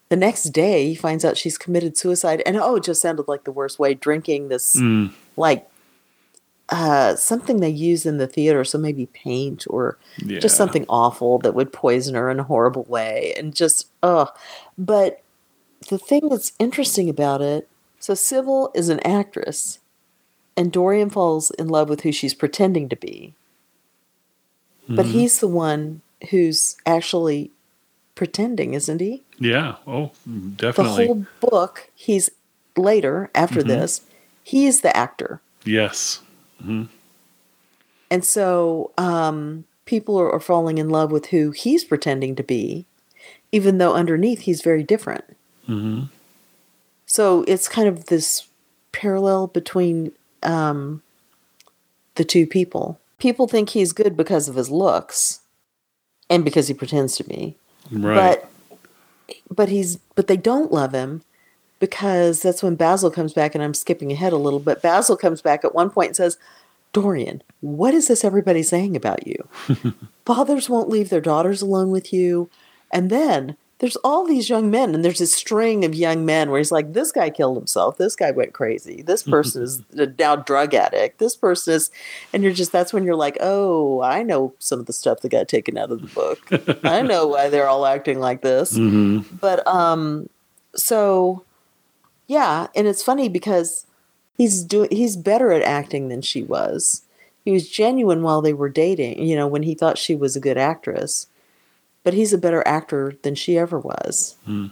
[0.08, 2.42] the next day, he finds out she's committed suicide.
[2.46, 5.68] And oh, it just sounded like the worst way drinking this, Mm, like,
[6.68, 8.64] uh, something they use in the theater.
[8.64, 10.38] So maybe paint or yeah.
[10.40, 13.34] just something awful that would poison her in a horrible way.
[13.36, 14.30] And just, ugh.
[14.76, 15.22] But
[15.88, 19.80] the thing that's interesting about it so Sybil is an actress,
[20.56, 23.34] and Dorian falls in love with who she's pretending to be.
[24.88, 25.10] But Mhm.
[25.10, 27.50] he's the one who's actually
[28.16, 29.22] pretending, isn't he?
[29.38, 29.76] Yeah.
[29.86, 30.10] Oh,
[30.56, 31.06] definitely.
[31.06, 32.28] The whole book, he's
[32.76, 33.68] later, after Mhm.
[33.68, 34.00] this,
[34.42, 35.40] he's the actor.
[35.64, 36.20] yes.
[38.10, 42.86] And so um, people are, are falling in love with who he's pretending to be,
[43.52, 45.24] even though underneath he's very different.
[45.66, 46.04] hmm
[47.06, 48.46] So it's kind of this
[48.92, 51.02] parallel between um,
[52.14, 52.98] the two people.
[53.18, 55.40] People think he's good because of his looks
[56.30, 57.56] and because he pretends to be.
[57.90, 58.40] Right.
[58.40, 58.50] But
[59.50, 61.22] but he's but they don't love him
[61.78, 64.82] because that's when Basil comes back and I'm skipping ahead a little bit.
[64.82, 66.38] Basil comes back at one point and says,
[66.92, 69.48] "Dorian, what is this everybody saying about you?
[70.26, 72.50] Fathers won't leave their daughters alone with you."
[72.92, 76.58] And then there's all these young men and there's this string of young men where
[76.58, 77.98] he's like, "This guy killed himself.
[77.98, 79.02] This guy went crazy.
[79.02, 81.18] This person is a now drug addict.
[81.18, 81.90] This person is,"
[82.32, 85.28] and you're just that's when you're like, "Oh, I know some of the stuff that
[85.28, 86.80] got taken out of the book.
[86.84, 90.28] I know why they're all acting like this." hmm but um
[90.74, 91.42] so
[92.26, 93.86] yeah and it's funny because
[94.36, 97.02] he's doing he's better at acting than she was
[97.44, 100.40] he was genuine while they were dating you know when he thought she was a
[100.40, 101.26] good actress
[102.06, 104.66] but he's a better actor than she ever was Hmm.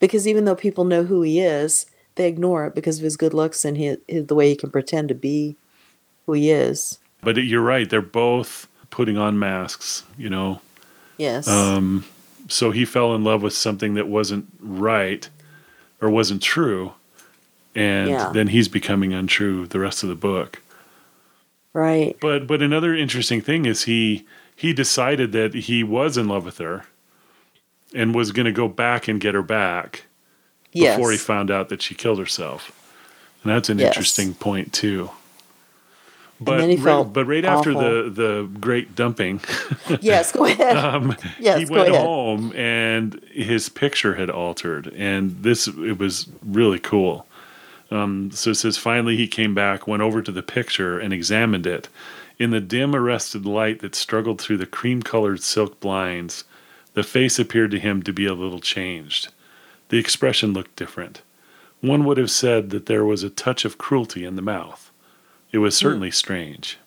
[0.00, 3.32] because even though people know who he is they ignore it because of his good
[3.34, 5.54] looks and his, his, the way he can pretend to be
[6.26, 7.88] who he is But you're right.
[7.88, 10.02] They're both putting on masks.
[10.18, 10.60] You know.
[11.16, 12.04] yes Um,
[12.48, 15.28] so he fell in love with something that wasn't right
[16.00, 16.92] or wasn't true,
[17.74, 18.30] and Yeah.
[18.32, 20.60] then he's becoming untrue the rest of the book.
[21.72, 24.24] right But but another interesting thing is he
[24.56, 26.84] he decided that he was in love with her
[27.94, 30.04] and was going to go back and get her back
[30.72, 32.72] yes before he found out that she killed herself.
[33.42, 33.88] And that's an Yes.
[33.88, 35.10] interesting point too.
[36.40, 39.40] But right, but right after the the great dumping,
[40.00, 45.68] yes go ahead um, Yes, he went home and his picture had altered, and this
[45.68, 47.26] it was really cool.
[47.90, 51.66] Um, so it says finally he came back, went over to the picture and examined
[51.66, 51.88] it.
[52.38, 56.44] In the dim arrested light that struggled through the cream-colored silk blinds,
[56.94, 59.32] the face appeared to him to be a little changed.
[59.88, 61.22] The expression looked different.
[61.80, 64.90] One would have said that there was a touch of cruelty in the mouth.
[65.52, 66.78] It was certainly strange.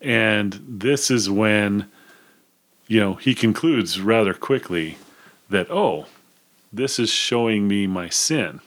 [0.00, 1.90] And this is when,
[2.86, 4.98] you know, he concludes rather quickly
[5.50, 6.06] that, oh,
[6.72, 8.60] this is showing me my sin.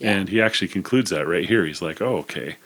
[0.00, 1.66] And he actually concludes that right here.
[1.66, 2.56] He's like, oh, okay.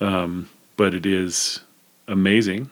[0.00, 0.48] Um,
[0.82, 1.60] but it is
[2.08, 2.68] amazing.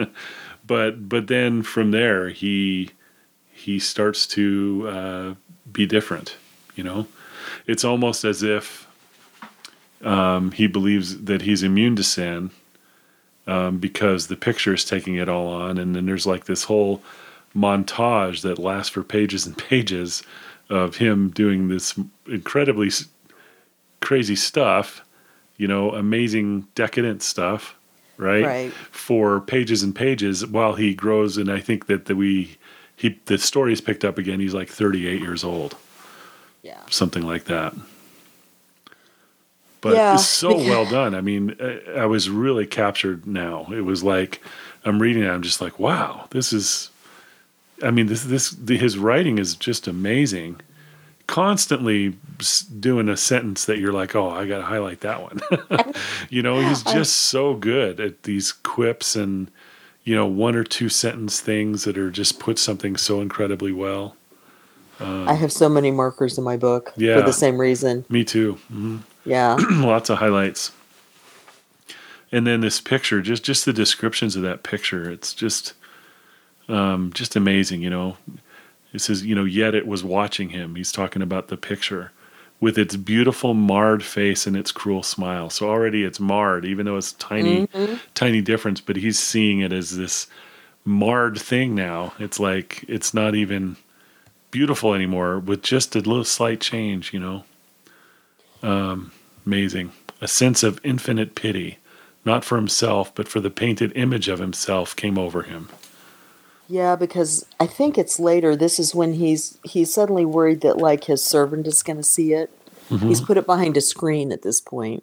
[0.66, 2.88] but but then from there he
[3.52, 5.34] he starts to uh,
[5.70, 6.38] be different.
[6.74, 7.06] You know,
[7.66, 8.88] it's almost as if
[10.02, 12.50] um, he believes that he's immune to sin
[13.46, 17.02] um, because the picture is taking it all on, and then there's like this whole
[17.54, 20.22] montage that lasts for pages and pages
[20.70, 21.94] of him doing this
[22.26, 22.90] incredibly
[24.00, 25.04] crazy stuff,
[25.56, 27.74] you know, amazing decadent stuff,
[28.16, 28.44] right?
[28.44, 28.72] Right.
[28.90, 32.56] For pages and pages while he grows, and I think that the, we
[32.96, 34.40] he the story's picked up again.
[34.40, 35.76] He's like 38 years old,
[36.62, 36.80] Yeah.
[36.90, 37.74] something like that.
[39.80, 40.14] But Yeah.
[40.14, 41.14] it's so well done.
[41.14, 43.26] I mean, I, I was really captured.
[43.26, 44.40] Now it was like
[44.84, 45.28] I'm reading it.
[45.28, 46.90] I'm just like, wow, this is.
[47.82, 50.60] I mean, this this the, his writing is just amazing.
[51.26, 52.16] Constantly
[52.80, 55.40] doing a sentence that you're like, oh, I got to highlight that one.
[56.30, 59.50] you know, he's just so good at these quips and
[60.04, 64.16] you know one or two sentence things that are just put something so incredibly well.
[65.00, 67.16] I have so many markers in my book Yeah.
[67.18, 68.04] for the same reason.
[68.08, 68.54] Me too.
[68.68, 69.56] hmm Yeah.
[69.70, 70.72] lots of highlights
[72.32, 75.74] and then this picture just just the descriptions of that picture it's just
[76.68, 78.16] um just amazing you know
[78.94, 80.76] it says you know yet it was watching him.
[80.76, 82.12] He's talking about the picture
[82.60, 85.50] with its beautiful marred face and its cruel smile.
[85.50, 87.96] So already it's marred even though it's tiny mm-hmm.
[88.14, 90.28] tiny difference but he's seeing it as this
[90.84, 92.14] marred thing now.
[92.18, 93.76] It's like it's not even
[94.50, 97.44] beautiful anymore with just a little slight change you know?
[98.62, 99.10] Um,
[99.44, 99.92] amazing.
[100.20, 101.78] A sense of infinite pity,
[102.24, 105.68] not for himself, but for the painted image of himself, came over him.
[106.66, 108.56] Yeah, because I think it's later.
[108.56, 112.32] This is when he's he's suddenly worried that like his servant is going to see
[112.32, 112.50] it.
[112.88, 115.02] He's put it behind a screen at this point,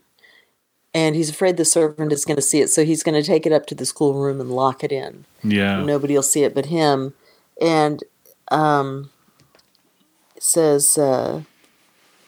[0.93, 2.69] and he's afraid the servant is going to see it.
[2.69, 5.26] So he's going to take it up to the schoolroom and lock it in.
[5.43, 5.84] Yeah.
[5.84, 7.13] Nobody will see it but him.
[7.60, 8.04] And
[8.50, 9.10] um,
[10.39, 11.43] says, uh,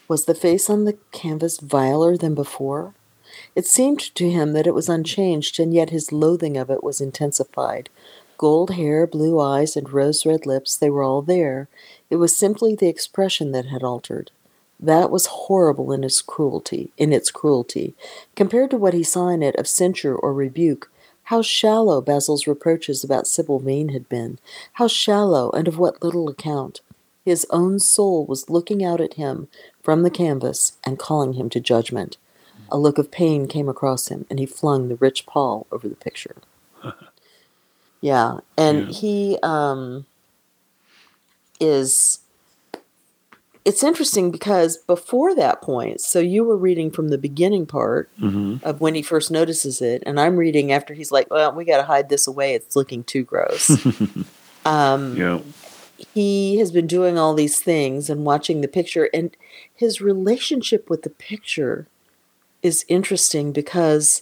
[0.08, 2.94] was the face on the canvas viler than before?
[3.54, 7.00] It seemed to him that it was unchanged, and yet his loathing of it was
[7.00, 7.88] intensified.
[8.36, 11.68] Gold hair, blue eyes, and rose red lips, they were all there.
[12.10, 14.30] It was simply the expression that had altered.
[14.80, 17.94] That was horrible in its cruelty, in its cruelty,
[18.34, 20.90] compared to what he saw in it of censure or rebuke.
[21.24, 24.38] How shallow Basil's reproaches about Sybil Vane had been!
[24.74, 26.80] How shallow, and of what little account!
[27.24, 29.48] His own soul was looking out at him
[29.82, 32.18] from the canvas and calling him to judgment.
[32.70, 35.96] A look of pain came across him, and he flung the rich pall over the
[35.96, 36.36] picture.
[38.04, 38.92] yeah, and Yeah.
[38.92, 40.04] he um,
[41.58, 42.18] is.
[43.64, 48.56] It's interesting because before that point, so you were reading from the beginning part hmm
[48.62, 51.78] of when he first notices it, and I'm reading after he's like, "Well, we got
[51.78, 52.52] to hide this away.
[52.54, 53.70] It's looking too gross."
[54.66, 55.38] um, Yeah.
[56.12, 59.34] he has been doing all these things and watching the picture and
[59.74, 61.86] his relationship with the picture
[62.62, 64.20] is interesting because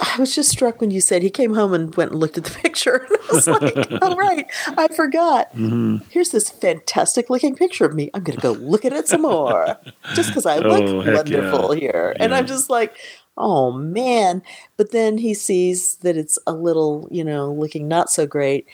[0.00, 2.44] I was just struck when you said he came home and went and looked at
[2.44, 3.06] the picture.
[3.08, 4.46] And I was like, oh, right,
[4.78, 5.48] I forgot.
[5.52, 8.10] hmm Here's this fantastic looking picture of me.
[8.14, 9.78] I'm going to go look at it some more
[10.14, 11.14] just because I look Oh, yeah.
[11.14, 12.16] wonderful here.
[12.18, 12.96] And I'm just like,
[13.36, 14.42] oh, man.
[14.76, 18.66] But then he sees that it's a little, you know, looking not so great.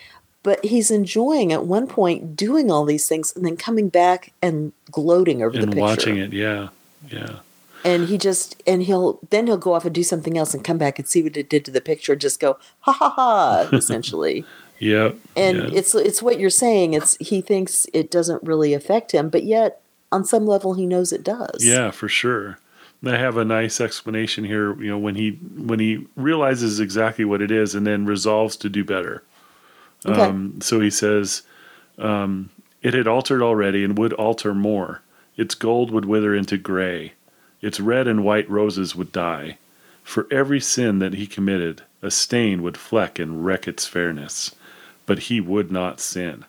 [0.42, 4.72] But he's enjoying at one point doing all these things and then coming back and
[4.92, 6.32] gloating over the And picture watching it.
[6.32, 6.68] Yeah.
[7.10, 7.40] Yeah.
[7.84, 10.78] And he just and he'll then he'll go off and do something else and come
[10.78, 13.68] back and see what it did to the picture and just go ha ha ha
[13.76, 14.44] essentially
[14.78, 15.16] Yep.
[15.36, 15.68] and yeah.
[15.72, 19.80] it's it's what you're saying it's he thinks it doesn't really affect him but yet
[20.12, 22.58] on some level he knows it does Yeah, for sure.
[23.04, 24.74] I have a nice explanation here.
[24.82, 28.68] You know, when he when he realizes exactly what it is and then resolves to
[28.68, 29.22] do better.
[30.04, 30.20] Okay.
[30.20, 31.42] Um, so he says,
[31.98, 32.50] um,
[32.82, 35.02] "It had altered already and would alter more.
[35.36, 37.12] Its gold would wither into gray.
[37.62, 39.58] Its red and white roses would die.
[40.02, 44.54] For every sin that he committed, a stain would fleck and wreck its fairness.
[45.06, 46.44] But he would not sin."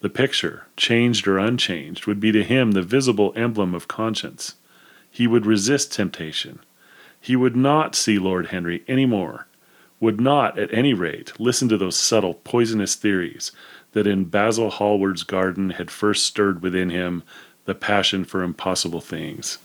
[0.00, 4.54] The picture, changed or unchanged, would be to him the visible emblem of conscience.
[5.10, 6.58] He would resist temptation.
[7.20, 9.46] He would not see Lord Henry any more,
[10.00, 13.52] would not, at any rate, listen to those subtle, poisonous theories
[13.92, 17.22] that in Basil Hallward's garden had first stirred within him
[17.64, 19.58] the passion for impossible things.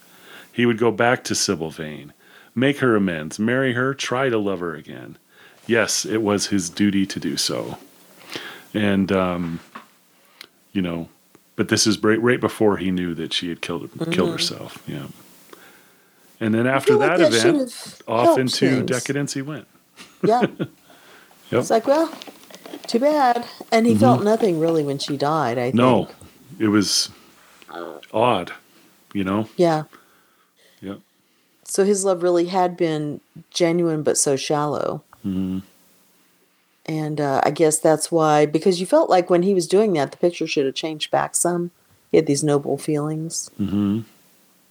[0.57, 2.13] He would go back to Sybil Vane,
[2.55, 5.19] make her amends, marry her, try to love her again.
[5.67, 7.77] Yes, it was his duty to do so.
[8.73, 9.59] And, um,
[10.71, 11.09] you know,
[11.57, 14.83] but this is right, right before he knew that she had killed killed herself.
[14.87, 15.05] Yeah.
[16.39, 18.89] And then after feel like that, that event, off into things.
[18.89, 19.67] decadence he went.
[20.23, 20.41] yeah
[21.51, 21.61] Yep.
[21.61, 22.11] it's like well
[22.87, 23.45] Too bad.
[23.71, 25.75] And he felt nothing really when she died, I think.
[25.75, 26.07] No,
[26.57, 27.11] it was
[28.11, 28.53] odd,
[29.13, 29.49] you know?
[29.55, 29.83] Yeah.
[31.67, 33.19] So his love really had been
[33.51, 35.03] genuine but so shallow.
[35.25, 35.63] Mhm.
[36.85, 40.11] And uh, I guess that's why, because you felt like when he was doing that,
[40.11, 41.71] the picture should have changed back some.
[42.09, 43.99] He had these noble feelings, hmm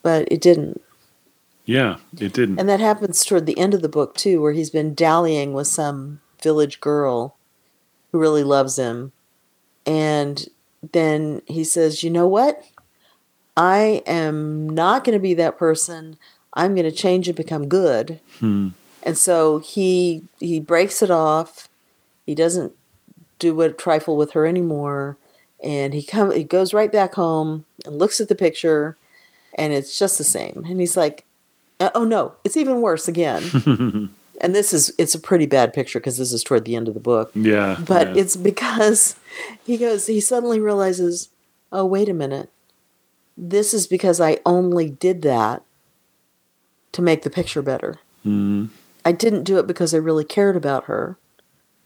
[0.03, 0.81] but it didn't.
[1.67, 2.61] Yeah, it didn't.
[2.61, 5.67] And that happens toward the end of the book, too, where he's been dallying with
[5.67, 7.37] some village girl
[8.13, 9.11] who really loves him.
[9.85, 10.49] And
[10.93, 12.63] then he says, You know what?
[13.57, 16.19] I am not going to be that person.
[16.57, 18.19] I'm going to change and become good.
[18.41, 18.71] Hmm.
[19.03, 21.69] And so he he breaks it off.
[22.25, 22.73] He doesn't
[23.39, 25.17] do what trifle with her anymore,
[25.63, 28.97] and he come he goes right back home and looks at the picture,
[29.55, 30.65] and it's just the same.
[30.67, 31.25] And he's like,
[31.79, 33.43] "Uh, "Oh no, it's even worse again."
[34.41, 36.95] and this is it's a pretty bad picture because this is toward the end of
[36.95, 37.31] the book.
[37.37, 37.77] Yeah.
[37.87, 38.23] But yeah.
[38.23, 39.15] it's because
[39.65, 41.29] he goes he suddenly realizes,
[41.71, 42.51] "Oh wait a minute,
[43.37, 45.63] this is because I only did that
[46.97, 48.69] to make the picture better." Mhm.
[49.05, 51.17] I didn't do it because I really cared about her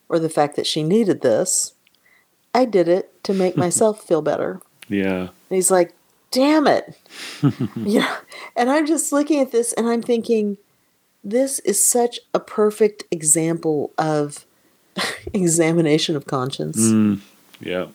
[0.09, 1.75] or the fact that she needed this.
[2.55, 4.61] I did it to make myself feel better.
[4.89, 5.21] Yeah.
[5.21, 5.93] And he's like,
[6.31, 6.99] damn it.
[7.77, 8.17] yeah.
[8.57, 10.57] And I'm just looking at this and I'm thinking,
[11.23, 14.47] this is such a perfect example of
[15.35, 16.81] examination of conscience.
[16.81, 17.21] Mm.
[17.61, 17.89] Yeah.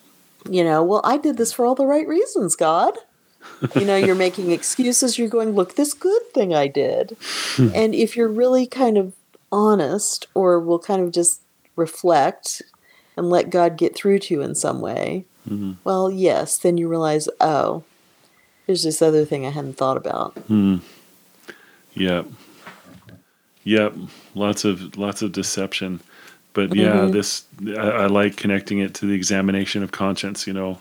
[0.48, 2.96] You know, well, I did this for all the right reasons, God.
[3.74, 5.18] You know, you're making excuses.
[5.18, 7.16] You're going, look, this good thing I did.
[7.58, 9.12] and if you're really kind of
[9.52, 11.40] honest or will kind of just
[11.76, 12.62] reflect
[13.16, 15.76] and let God get through to you in some way, Mhm.
[15.84, 17.84] well, yes, then you realize, oh,
[18.66, 20.34] there's this other thing I hadn't thought about.
[20.48, 20.80] Mm.
[21.94, 22.26] Yep.
[23.64, 23.94] Yep.
[24.34, 26.00] Lots of lots of deception.
[26.52, 27.12] But yeah, Mhm.
[27.12, 27.44] this
[27.78, 30.78] I, I like connecting it to the examination of conscience, you know.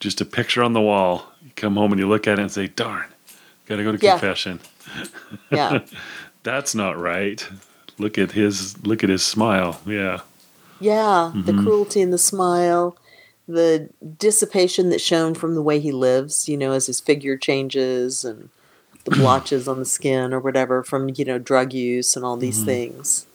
[0.00, 1.26] Just a picture on the wall.
[1.44, 3.06] You come home and you look at it and say, darn,
[3.66, 4.12] gotta go to Yeah.
[4.12, 4.60] confession.
[5.50, 5.80] Yeah.
[6.42, 7.46] That's not right.
[7.98, 9.80] Look at his look at his smile.
[9.86, 10.20] Yeah.
[10.80, 11.62] Yeah, the Mhm.
[11.64, 12.96] cruelty in the smile,
[13.48, 18.24] the dissipation that's shown from the way he lives, you know, as his figure changes
[18.24, 18.48] and
[19.04, 22.62] the blotches on the skin or whatever from, you know, drug use and all these
[22.62, 22.66] Mhm.
[22.66, 23.26] things.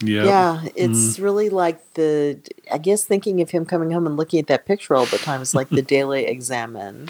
[0.00, 0.26] Yep.
[0.26, 2.38] Yeah, it's really like the,
[2.70, 5.40] I guess thinking of him coming home and looking at that picture all the time
[5.40, 7.08] is like the daily examen.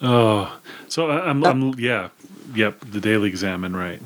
[0.00, 2.08] Oh, so I'm, Uh, I'm, yeah,
[2.54, 4.02] yep, the Daily Examen, right.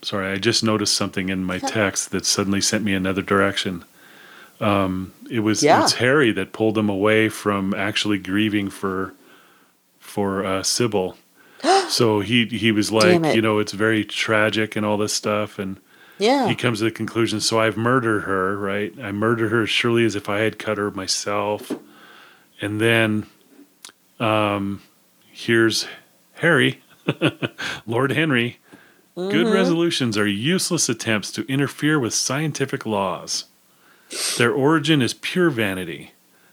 [0.00, 3.84] Sorry, I just noticed something in my text that suddenly sent me another direction.
[4.60, 5.82] Um, it was Yeah.
[5.82, 9.12] it's Harry that pulled him away from actually grieving for
[10.00, 11.16] for uh, Sybil.
[11.88, 15.76] so he he was like, you know, it's very tragic and all this stuff, and
[16.18, 16.48] Yeah.
[16.48, 17.40] he comes to the conclusion.
[17.40, 18.92] So I've murdered her, right?
[19.02, 21.70] I murdered her as surely as if I had cut her myself.
[22.60, 23.26] And then,
[24.20, 24.82] um,
[25.30, 25.86] here's
[26.34, 26.80] Harry,
[27.86, 28.58] Lord Henry.
[29.16, 29.52] Good Mhm.
[29.54, 33.46] resolutions are useless attempts to interfere with scientific laws.
[34.38, 36.12] Their origin is pure vanity.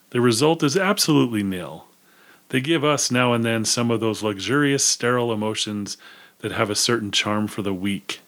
[0.10, 1.86] The result is absolutely nil.
[2.50, 5.98] They give us now and then some of those luxurious, sterile emotions
[6.40, 8.20] that have a certain charm for the weak.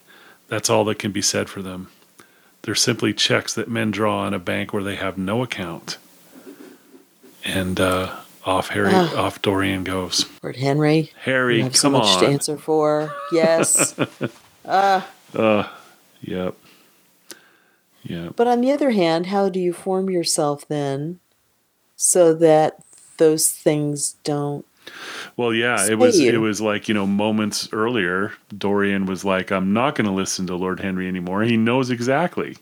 [0.47, 1.89] That's all that can be said for them.
[2.63, 5.97] They're simply checks that men draw on a bank where they have no account.
[7.45, 9.15] And uh, off Harry, Ah.
[9.15, 10.25] off Dorian goes.
[10.43, 12.23] Lord Henry, Harry, you have so come much on.
[12.23, 13.13] to answer for.
[13.31, 13.97] Yes.
[14.65, 15.01] uh,
[15.36, 15.67] Uh,
[16.21, 16.55] yep.
[18.03, 18.29] Yeah.
[18.36, 21.19] But on the other hand, how do you form yourself then
[21.97, 22.77] so that
[23.17, 24.65] those things don't
[25.36, 29.73] Well, yeah, it was it was like, you know, moments earlier, Dorian was like, I'm
[29.73, 31.43] not going to listen to Lord Henry anymore.
[31.43, 32.58] He knows exactly.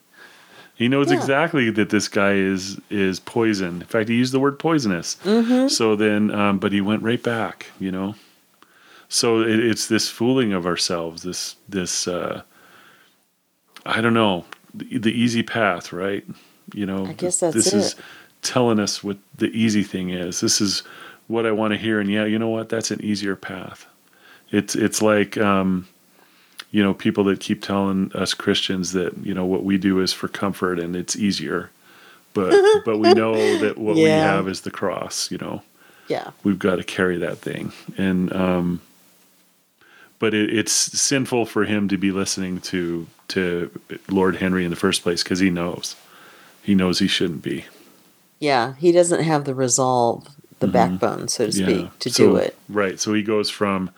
[0.75, 1.17] He knows Yeah.
[1.17, 3.81] exactly that this guy is is poison.
[3.81, 5.15] In fact, he used the word poisonous.
[5.23, 5.69] Mhm.
[5.69, 8.15] So then, um, but he went right back, you know.
[9.07, 11.23] So it, it's this fooling of ourselves.
[11.23, 12.41] This this uh,
[13.85, 16.25] I don't know the, the easy path, right?
[16.73, 17.99] You know, I guess this, that's this is it.
[18.41, 20.41] telling us what the easy thing is.
[20.41, 20.83] This is
[21.27, 22.69] what I want to hear, and yeah, you know what?
[22.69, 23.85] That's an easier path.
[24.51, 25.87] It's it's like um,
[26.71, 30.13] you know people that keep telling us Christians that you know what we do is
[30.13, 31.71] for comfort and it's easier,
[32.33, 32.53] but
[32.85, 35.31] but we know that what we have is the cross.
[35.31, 35.63] You know,
[36.07, 36.31] yeah.
[36.43, 38.81] we've got to carry that thing, and um,
[40.19, 43.71] but it, it's sinful for him to be listening to to
[44.09, 45.95] Lord Henry in the first place because he knows
[46.61, 47.65] he knows he shouldn't be.
[48.39, 50.27] Yeah, he doesn't have the resolve,
[50.59, 52.09] the backbone, so to speak, to Mm-hmm.
[52.09, 52.57] so, do it.
[52.69, 52.99] Right.
[52.99, 53.91] So he goes from,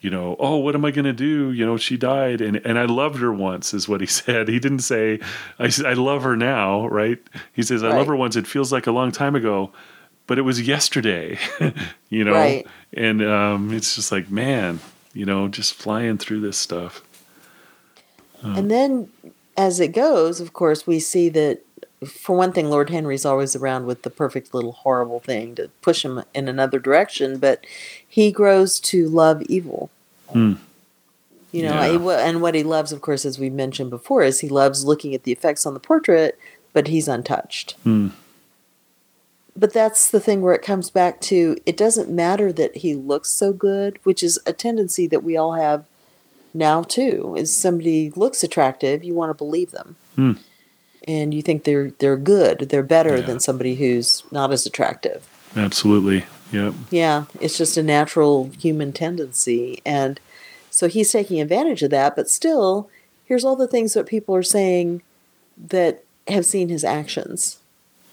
[0.00, 1.52] you know, oh, what am I going to do?
[1.52, 4.48] You know, she died, and and I loved her once, is what he said.
[4.48, 5.20] He didn't say,
[5.58, 7.18] I, I love her now, right?
[7.52, 8.36] He says, I love her once.
[8.36, 9.72] It feels like a long time ago,
[10.26, 11.38] but it was yesterday,
[12.08, 12.32] you know.
[12.32, 12.66] Right.
[12.92, 14.80] And um, it's just like, man,
[15.12, 17.02] you know, just flying through this stuff.
[18.42, 19.10] And then
[19.56, 21.60] as it goes, of course, we see that
[22.06, 26.04] for one thing, Lord Henry's always around with the perfect little horrible thing to push
[26.04, 27.64] him in another direction, but
[28.08, 29.90] he grows to love evil.
[30.32, 30.54] Hmm.
[31.52, 32.18] You know, Yeah.
[32.20, 35.24] and what he loves, of course, as we mentioned before, is he loves looking at
[35.24, 36.38] the effects on the portrait,
[36.72, 37.72] but he's untouched.
[37.82, 38.08] Hmm.
[39.56, 43.30] But that's the thing where it comes back to it doesn't matter that he looks
[43.30, 45.84] so good, which is a tendency that we all have
[46.54, 47.34] now too.
[47.36, 49.96] Is somebody looks attractive, you want to believe them.
[50.14, 50.32] Hmm.
[51.08, 53.22] And you think they're they're good, they're better Yeah.
[53.26, 55.26] than somebody who's not as attractive.
[55.56, 56.24] Absolutely.
[56.52, 56.74] Yep.
[56.90, 59.80] Yeah, it's just a natural human tendency.
[59.86, 60.20] And
[60.70, 62.88] so he's taking advantage of that, but still,
[63.24, 65.02] here's all the things that people are saying
[65.56, 67.58] that have seen his actions.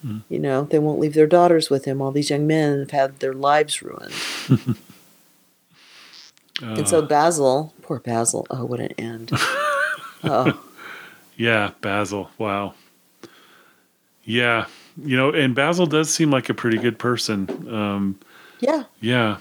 [0.02, 0.20] Hmm.
[0.30, 2.02] You know, they won't leave their daughters with him.
[2.02, 4.14] All these young men have had their lives ruined.
[6.62, 7.02] and so uh.
[7.02, 9.32] Basil, poor Basil, oh, what an end.
[10.24, 10.60] oh,
[11.38, 12.30] Yeah, Basil.
[12.38, 12.74] Wow.
[14.24, 14.66] Yeah,
[15.02, 17.48] you know, and Basil does seem like a pretty good person.
[17.74, 18.20] Um,
[18.60, 18.84] yeah.
[19.00, 19.38] yeah.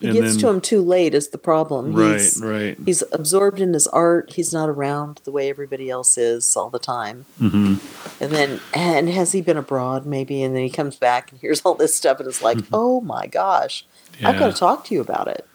[0.00, 1.92] He And gets then- to him too late is the problem.
[1.94, 2.78] Right, he's, right.
[2.84, 4.32] He's absorbed in his art.
[4.34, 7.24] He's not around the way everybody else is all the time.
[7.38, 7.76] hmm
[8.20, 10.42] And then, and has he been abroad maybe?
[10.42, 13.26] And then he comes back and hears all this stuff and is like, oh my
[13.26, 13.84] gosh,
[14.22, 15.46] I've got to talk to you about it.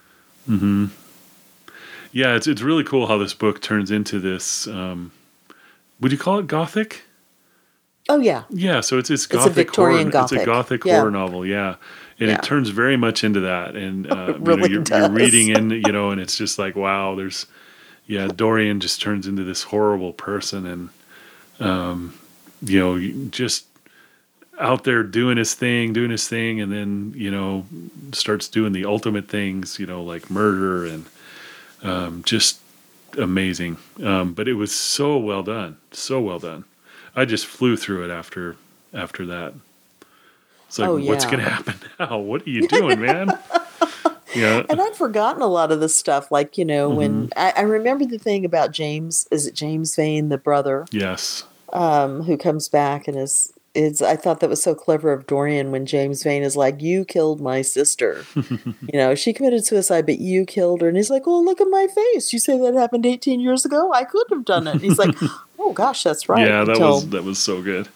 [0.50, 0.88] Mm-hmm.
[2.12, 4.68] Yeah, it's it's really cool how this book turns into this.
[4.68, 5.12] Um,
[6.02, 7.04] would you call it gothic?
[8.10, 8.44] Oh, yeah.
[8.50, 10.24] Yeah, so it's it's a gothic Victorian horror.
[10.24, 10.46] It's a gothic.
[10.82, 10.98] gothic Yeah.
[11.00, 11.46] horror novel.
[11.46, 11.76] Yeah,
[12.20, 12.36] and Yeah.
[12.36, 13.76] it turns very much into that.
[13.76, 17.16] And uh, really you know, you're reading in, you know, and it's just like wow.
[17.16, 17.46] There's
[18.08, 20.90] yeah, Dorian just turns into this horrible person, and
[21.60, 22.20] um,
[22.64, 23.66] you know, just
[24.60, 27.66] out there doing his thing, doing his thing, and then you know
[28.12, 31.06] starts doing the ultimate things, you know, like murder and
[31.84, 32.60] um, just
[33.18, 33.78] amazing.
[34.04, 36.66] Um, but it was so well done, so well done.
[37.16, 38.56] I just flew through it after
[38.94, 39.54] after that.
[40.68, 42.18] It's like, Oh, what's going to happen now?
[42.20, 43.38] What are you doing, man?
[44.36, 46.32] yeah, And I'd forgotten a lot of this stuff.
[46.32, 47.40] Like, you know, when Mm-hmm.
[47.40, 51.44] I, I remember the thing about James, is it James Vane, the brother, yes,
[51.74, 53.52] um, who comes back and is.
[53.74, 57.06] Is I thought that was so clever of Dorian when James Vane is like, "You
[57.06, 59.16] killed my sister," you know.
[59.16, 62.34] She committed suicide, but you killed her, and he's like, "Well, look at my face.
[62.34, 63.94] You say that happened 18 years ago.
[63.94, 65.16] I could have done it." And he's like,
[65.60, 67.88] "Oh gosh, that's right." yeah, that Until- was that was so good.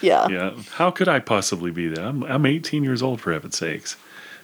[0.00, 2.04] yeah, Yeah, how could I possibly be that?
[2.04, 3.96] I'm I'm 18 years old for heaven's sakes.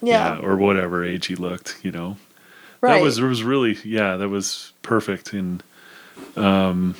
[0.03, 1.79] yeah, or whatever age he looked.
[1.85, 2.17] You know,
[2.81, 2.95] right.
[2.97, 5.35] that was it was really yeah, that was perfect.
[5.35, 5.63] And
[6.35, 6.97] um,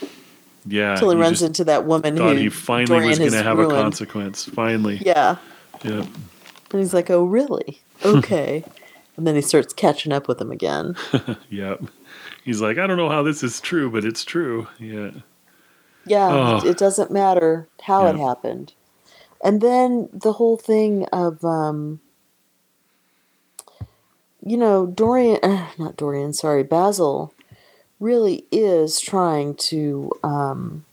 [0.67, 3.43] yeah, Until he runs into that woman thought who he finally Dorian was going to
[3.43, 3.73] have ruined.
[3.73, 4.45] a consequence.
[4.45, 5.37] Finally, Yeah,
[5.85, 6.01] yeah.
[6.03, 7.81] and he's like, "Oh, really?
[8.05, 8.65] Okay."
[9.17, 10.97] and then he starts catching up with him again.
[11.51, 11.83] yep.
[12.45, 14.67] He's like, I don't know how this is true, but it's true.
[14.79, 15.11] Yeah.
[16.07, 16.29] Yeah,
[16.63, 16.67] Oh.
[16.67, 18.73] it, doesn't matter how it happened.
[19.45, 22.01] And then the whole thing of, um,
[24.45, 27.35] you know, Dorian, uh, not Dorian, sorry, Basil
[28.01, 30.85] really is trying to um,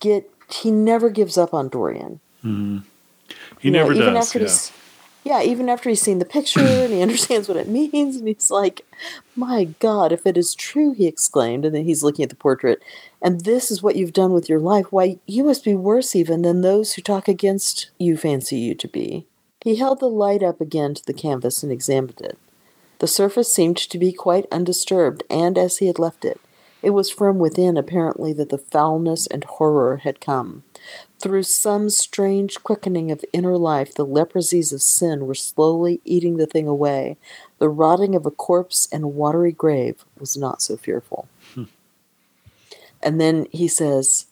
[0.00, 2.20] get, he never gives up on Dorian.
[2.42, 2.78] hmm
[3.60, 4.28] He You know, never even does.
[4.28, 4.44] After Yeah.
[4.44, 4.72] he's,
[5.24, 8.50] yeah, even after he's seen the picture and he understands what it means, and he's
[8.50, 8.86] like,
[9.34, 12.82] "My God, if it is true," he exclaimed, and then he's looking at the portrait,
[13.22, 14.86] and this is what you've done with your life.
[14.90, 18.86] Why, you must be worse even than those who talk against you fancy you to
[18.88, 19.26] be.
[19.62, 22.36] He held the light up again to the canvas and examined it.
[22.98, 26.40] The surface seemed to be quite undisturbed, and as he had left it,
[26.84, 30.64] it was from within apparently that the foulness and horror had come.
[31.18, 36.46] Through some strange quickening of inner life, the leprosies of sin were slowly eating the
[36.46, 37.16] thing away.
[37.58, 41.26] The rotting of a corpse in a watery grave was not so fearful.
[41.54, 41.64] Hmm.
[43.02, 44.26] And then he says,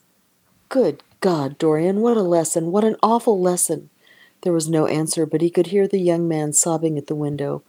[0.68, 2.70] Good God, Dorian, what a lesson!
[2.70, 3.88] What an awful lesson!
[4.42, 7.62] There was no answer, but he could hear the young man sobbing at the window.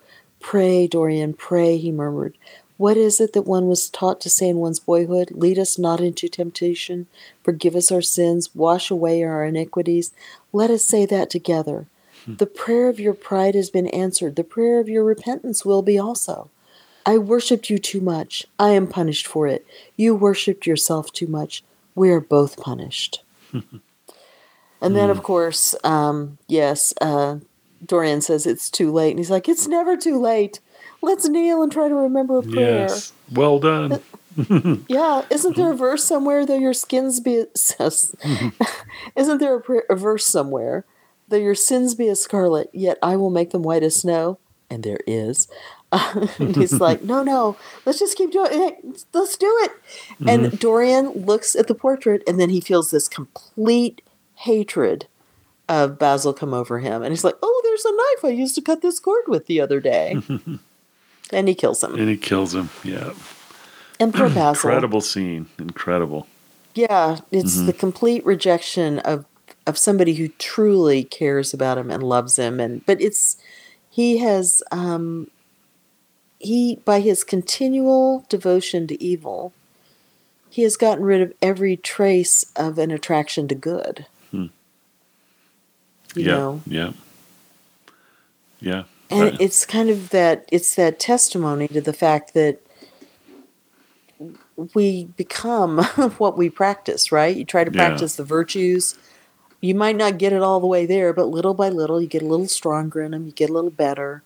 [0.43, 2.37] Pray, Dorian, pray, he murmured.
[2.77, 5.31] What is it that one was taught to say in one's boyhood?
[5.31, 7.07] Lead us not into temptation.
[7.43, 8.53] Forgive us our sins.
[8.53, 10.11] Wash away our iniquities.
[10.51, 11.87] Let us say that together.
[12.25, 14.35] The prayer of your pride has been answered.
[14.35, 16.49] The prayer of your repentance will be also.
[17.05, 18.45] I worshipped you too much.
[18.57, 19.65] I am punished for it.
[19.97, 21.63] You worshipped yourself too much.
[21.95, 23.23] We are both punished.
[23.51, 27.39] and then, of course, um, yes, uh,
[27.85, 29.11] Dorian says it's too late.
[29.11, 30.59] And he's like, It's never too late.
[31.01, 32.81] let's kneel and try to remember a prayer.
[32.81, 33.13] Yes.
[33.31, 33.93] Well done.
[33.93, 33.99] Uh,
[34.87, 37.45] yeah, isn't there a verse somewhere that your skins be
[37.79, 40.85] isn't there a, prayer, a verse somewhere
[41.27, 44.83] though your sins be as scarlet yet I will make them white as snow and
[44.83, 45.47] there is
[45.91, 47.55] and he's like no no
[47.85, 49.71] let's just keep doing it let's do it
[50.27, 50.55] and mm-hmm.
[50.55, 54.01] Dorian looks at the portrait and then he feels this complete
[54.35, 55.07] hatred
[55.81, 58.61] of Basil come over him and he's like oh there's a knife I used to
[58.61, 60.17] cut this cord with the other day
[61.31, 62.69] and he kills him And he kills him.
[62.83, 63.13] Yeah.
[63.99, 65.47] and poor Basil Incredible scene.
[65.57, 66.27] Incredible.
[66.75, 69.25] Yeah, it's the complete rejection of
[69.65, 73.37] of somebody who truly cares about him and loves him and but it's
[73.89, 75.29] he has um
[76.39, 79.53] he by his continual devotion to evil
[80.53, 84.05] he has gotten rid of every trace of an attraction to good.
[86.15, 86.31] You yeah.
[86.31, 86.91] know, Yeah.
[88.59, 88.83] Yeah.
[89.09, 92.59] and Uh, it's kind of that it's that testimony to the fact that
[94.73, 95.83] we become
[96.17, 97.87] what we practice right you try to Yeah.
[97.89, 98.95] practice the virtues
[99.61, 102.21] you might not get it all the way there but little by little you get
[102.21, 104.21] a little stronger in them you get a little better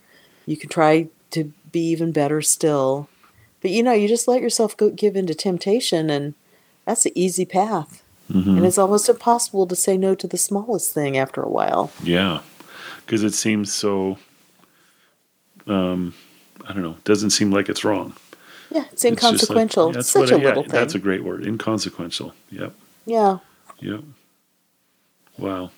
[0.46, 3.08] you can try to be even better still
[3.62, 6.34] but you know you just let yourself go give into temptation and
[6.86, 8.58] that's the easy path mhm.
[8.58, 12.42] and it's almost impossible to say no to the smallest thing after a while Yeah,
[13.06, 14.18] because it seems so.
[15.66, 16.14] Um,
[16.66, 16.98] I don't know.
[17.04, 18.14] Doesn't seem like it's wrong.
[18.72, 21.24] yeah it's It's like- inconsequential that's such what I- a yeah, thing That's a great
[21.24, 21.46] word.
[21.46, 22.34] Inconsequential.
[22.52, 22.74] Yep.
[23.06, 23.38] yeah
[23.80, 24.02] Yep.
[25.38, 25.72] Wow.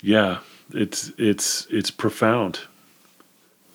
[0.00, 0.38] Yeah,
[0.72, 2.60] it's it's it's profound.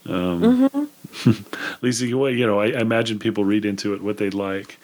[0.05, 1.29] Um, Mm-hmm.
[1.73, 4.79] at least you know, I, I imagine people read into it what they'd like,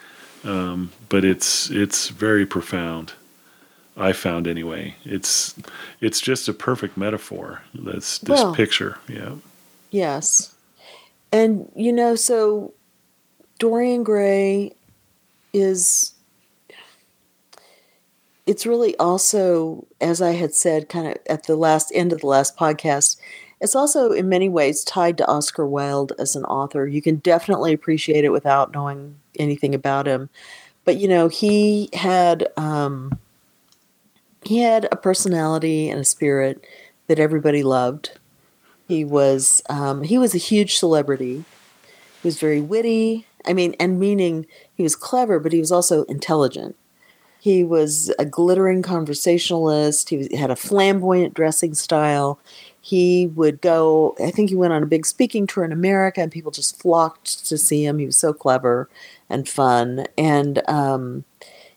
[0.48, 3.12] um, but it's it's very profound.
[3.96, 4.94] I found anyway.
[5.04, 5.54] It's
[6.00, 7.62] it's just a perfect metaphor.
[7.74, 8.98] That's this Well- picture.
[9.08, 9.32] Yeah.
[9.90, 10.54] Yes.
[11.32, 12.72] And, you know, so
[13.58, 14.72] Dorian Gray
[15.52, 16.12] is.
[18.46, 22.26] It's really also, as I had said kind of at the last end of the
[22.26, 23.16] last podcast,
[23.60, 26.86] it's also in many ways tied to Oscar Wilde as an author.
[26.86, 30.30] You can definitely appreciate it without knowing anything about him.
[30.84, 32.48] But, you know, he had.
[32.56, 33.18] Um,
[34.44, 36.64] he had a personality and a spirit
[37.06, 38.18] that everybody loved.
[38.86, 41.44] He was um, he was a huge celebrity.
[42.22, 43.26] He was very witty.
[43.46, 46.76] I mean, and meaning he was clever, but he was also intelligent.
[47.40, 50.08] He was a glittering conversationalist.
[50.08, 52.40] He was, had a flamboyant dressing style.
[52.80, 54.16] He would go.
[54.22, 57.46] I think he went on a big speaking tour in America, and people just flocked
[57.46, 57.98] to see him.
[57.98, 58.88] He was so clever
[59.28, 61.24] and fun, and um,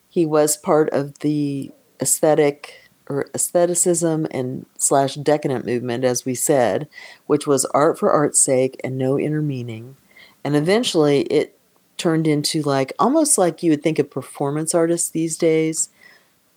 [0.08, 6.88] he was part of the aesthetic or aestheticism and slash decadent movement, as we said,
[7.26, 9.96] which was art for art's sake and no inner meaning.
[10.44, 11.58] And eventually it
[11.96, 15.88] turned into like almost like you would think of performance artists these days.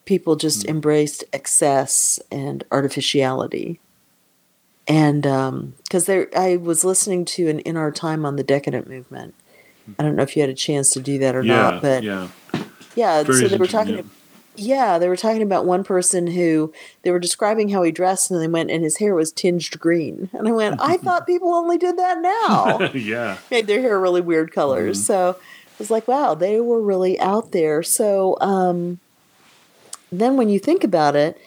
[0.06, 3.80] People just embraced excess and artificiality.
[4.88, 5.24] And
[5.84, 9.34] because there, I was listening to an In Our Time on the Decadent movement.
[10.00, 11.56] I don't know if you had a chance to do that or Yeah.
[11.56, 12.28] not, but yeah.
[12.96, 14.10] yeah, Very so they were talking.
[14.58, 16.72] Yeah, they were talking about one person who
[17.02, 20.30] they were describing how he dressed, and they went, and his hair was tinged green.
[20.34, 22.80] And I went, I thought people only did that now.
[22.80, 22.92] yeah.
[22.94, 23.38] yeah.
[23.52, 25.04] Made their hair really weird colors.
[25.06, 27.84] So I was like, wow, they were really out there.
[27.84, 29.00] So um,
[30.12, 31.38] then when you think about it,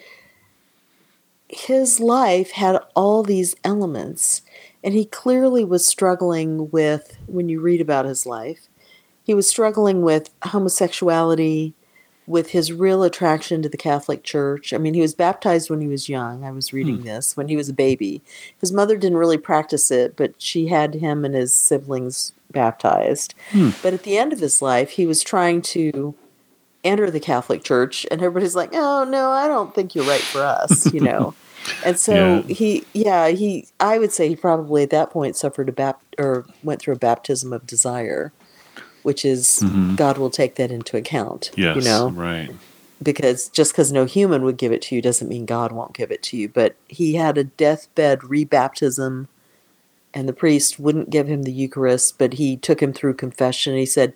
[1.48, 4.42] his life had all these elements,
[4.84, 8.68] and he clearly was struggling with, when you read about his life,
[9.22, 11.74] he was struggling with homosexuality,
[12.26, 14.74] with his real attraction to the Catholic Church.
[14.74, 16.44] I mean, he was baptized when he was young.
[16.44, 17.04] I was reading hmm.
[17.04, 18.22] this when he was a baby.
[18.60, 23.34] His mother didn't really practice it, but she had him and his siblings baptized.
[23.50, 23.70] Hmm.
[23.82, 26.14] But at the end of his life, he was trying to
[26.84, 30.42] enter the Catholic Church, and everybody's like, "Oh no, I don't think you're right for
[30.42, 31.34] us," you know.
[31.84, 32.14] and so
[32.46, 32.54] Yeah.
[32.54, 36.46] he, yeah, he, I would say he probably at that point suffered a bap or
[36.62, 38.32] went through a baptism of desire,
[39.02, 39.96] which is mm-hmm.
[39.96, 41.50] God will take that into account.
[41.56, 41.76] Yes.
[41.76, 42.50] you know, Right.
[43.02, 46.10] because just because no human would give it to you doesn't mean God won't give
[46.10, 46.48] it to you.
[46.48, 49.26] But he had a deathbed rebaptism,
[50.14, 53.76] and the priest wouldn't give him the Eucharist, but he took him through confession.
[53.76, 54.14] He said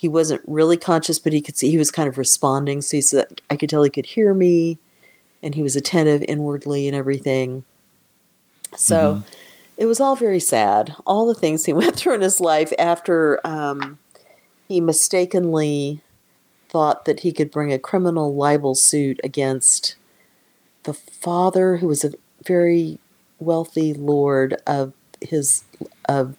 [0.00, 2.80] he wasn't really conscious, but he could see he was kind of responding.
[2.80, 4.78] So he said, I could tell he could hear me,
[5.42, 7.64] and he was attentive inwardly and everything.
[8.74, 9.22] So
[9.76, 10.94] it was all very sad.
[11.04, 13.98] All the things he went through in his life after um,
[14.66, 16.00] he mistakenly
[16.70, 19.96] thought that he could bring a criminal libel suit against
[20.84, 22.14] the father, who was a
[22.46, 22.98] very
[23.38, 25.62] wealthy lord of his
[26.08, 26.38] of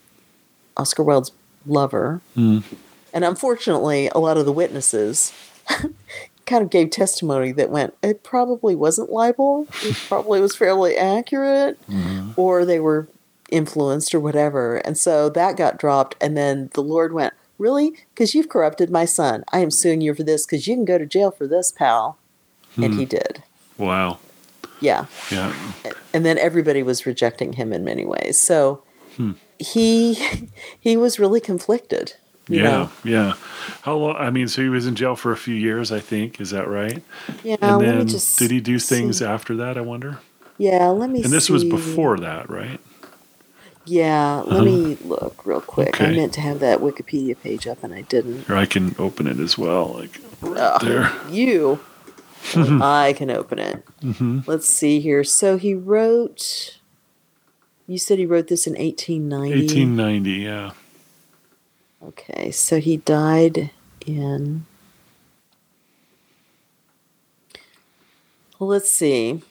[0.77, 1.31] Oscar Wilde's
[1.67, 2.21] lover.
[2.35, 2.63] Mm.
[3.13, 5.33] And unfortunately, a lot of the witnesses
[6.45, 11.77] kind of gave testimony that went, it probably wasn't libel, it probably was fairly accurate,
[11.87, 12.31] Mm-hmm.
[12.37, 13.07] or they were
[13.49, 14.77] influenced or whatever.
[14.77, 16.15] And so that got dropped.
[16.21, 17.93] And then the Lord went, Really?
[18.15, 19.43] Because you've corrupted my son.
[19.53, 22.17] I am suing you for this because you can go to jail for this, pal.
[22.75, 22.99] And Hmm.
[22.99, 23.43] he did.
[23.77, 24.17] Wow.
[24.79, 25.05] Yeah.
[25.29, 25.53] Yeah.
[26.11, 28.41] And then everybody was rejecting him in many ways.
[28.41, 28.81] So
[29.17, 29.33] Hmm.
[29.59, 30.15] he
[30.79, 32.13] he was really conflicted.
[32.57, 32.63] Yeah.
[32.63, 32.91] know?
[33.03, 33.33] Yeah.
[33.83, 34.15] How long?
[34.15, 36.39] I mean, so he was in jail for a few years, I think.
[36.41, 37.01] Is that right?
[37.43, 37.57] Yeah.
[37.61, 39.25] and let then me just did he do things see.
[39.25, 39.77] after that?
[39.77, 40.19] I wonder.
[40.57, 42.79] Yeah, let me And this was before that, right?
[43.85, 44.63] Yeah, let Uh-huh.
[44.65, 45.99] me look real quick.
[45.99, 48.47] I meant to have that Wikipedia page up and I didn't.
[48.49, 49.87] Or I can open it as well.
[49.99, 51.11] Like right Ugh, there.
[51.29, 51.79] You.
[52.55, 53.83] I can open it.
[54.01, 55.23] hmm Let's see here.
[55.23, 56.77] So he wrote.
[57.87, 59.65] You said he wrote this in 1890.
[59.65, 60.31] 1890.
[60.31, 60.71] Yeah.
[62.03, 63.69] Okay, so he died
[64.05, 64.65] in.
[68.57, 69.43] Well, let's see.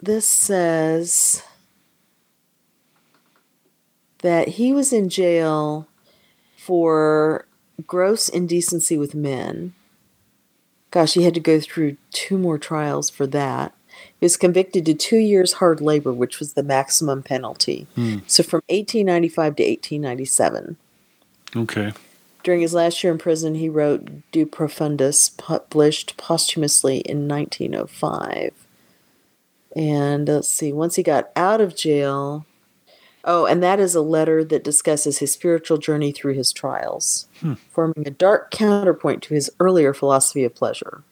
[0.00, 1.42] This says
[4.18, 5.86] that he was in jail
[6.56, 7.46] for
[7.86, 9.74] gross indecency with men.
[10.90, 13.74] Gosh, he had to go through two more trials for that.
[14.24, 17.86] He was convicted to two years hard labor, which was the maximum penalty.
[17.94, 18.20] Hmm.
[18.26, 20.78] So from 1895 to 1897.
[21.54, 21.92] Okay.
[22.42, 28.54] During his last year in prison, he wrote De Profundis, published posthumously in 1905.
[29.76, 32.46] And let's see, once he got out of jail,
[33.24, 37.56] oh, and that is a letter that discusses his spiritual journey through his trials, Hmm.
[37.70, 41.02] forming a dark counterpoint to his earlier philosophy of pleasure.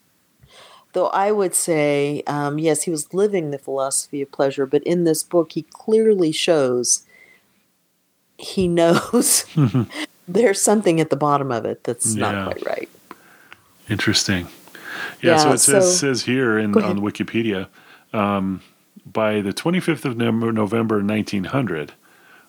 [0.92, 5.04] Though I would say, um, yes, he was living the philosophy of pleasure, but in
[5.04, 7.02] this book, he clearly shows
[8.38, 9.46] he knows
[10.28, 12.30] there's something at the bottom of it that's Yeah.
[12.32, 12.88] not quite right.
[13.88, 14.48] Interesting.
[15.22, 17.68] Yeah, so it says so- says here in on Wikipedia,
[18.12, 18.60] um,
[19.10, 21.92] by the 25th of November, November 1900,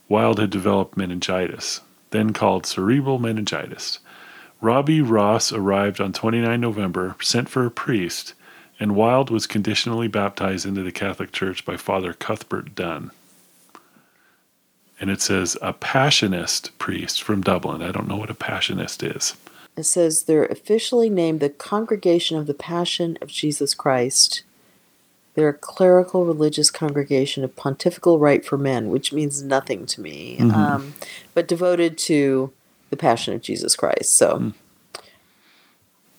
[0.10, 1.82] Wilde had developed meningitis,
[2.12, 4.00] then called cerebral meningitis.
[4.64, 8.34] Robbie Ross arrived on 29 November, sent for a priest,
[8.80, 13.12] and Wilde was conditionally baptized into the Catholic Church by Father Cuthbert Dunn.
[15.02, 17.82] And it says a passionist priest from Dublin.
[17.82, 19.36] I don't know what a passionist is.
[19.76, 24.44] It says they're officially named the Congregation of the Passion of Jesus Christ.
[25.34, 30.38] They're a clerical religious congregation of pontifical right for men, which means nothing to me,
[30.40, 30.54] Mhm.
[30.54, 30.94] um,
[31.34, 32.54] but devoted to
[32.94, 34.16] the Passion of Jesus Christ.
[34.18, 34.50] So Hmm.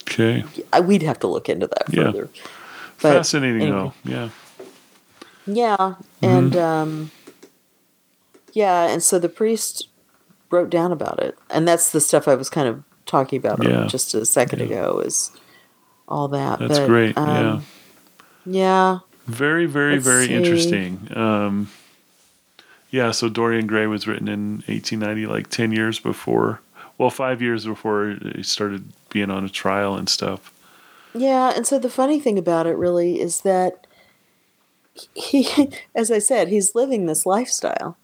[0.03, 0.45] Okay.
[0.73, 2.05] I, we'd have to look into that Yeah.
[2.05, 2.29] further.
[3.01, 3.93] But Fascinating anyway.
[4.05, 4.11] though.
[4.11, 4.29] Yeah.
[5.47, 6.25] Yeah, Mm-hmm.
[6.27, 7.11] and um,
[8.53, 9.89] yeah, and so the priest
[10.51, 13.87] wrote down about it, and that's the stuff I was kind of talking about Yeah.
[13.87, 14.67] just a second Yeah.
[14.67, 15.01] ago.
[15.01, 15.31] Is
[16.09, 16.59] all that?
[16.61, 17.65] That's but, great, Um,
[18.47, 18.99] yeah.
[19.27, 20.35] Very, very, Let's very see.
[20.35, 21.09] interesting.
[21.15, 21.69] Um,
[22.91, 26.61] yeah, so Dorian Gray was written in 1890, like 10 years before,
[26.99, 30.53] well, five years before he started being on a trial and stuff.
[31.15, 33.87] Yeah, and so the funny thing about it really is that
[35.15, 37.97] he, as I said, he's living this lifestyle,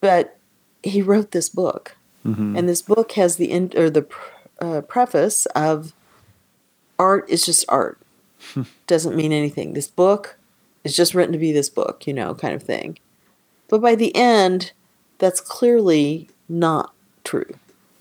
[0.00, 0.38] but
[0.82, 4.06] he wrote this book, hmm and this book has the end or the
[4.60, 5.92] uh, preface of
[6.98, 7.98] art is just art,
[8.86, 9.74] doesn't mean anything.
[9.74, 10.38] This book
[10.84, 12.98] is just written to be this book, you know, kind of thing.
[13.68, 14.72] But by the end,
[15.18, 16.94] that's clearly not
[17.26, 17.52] true.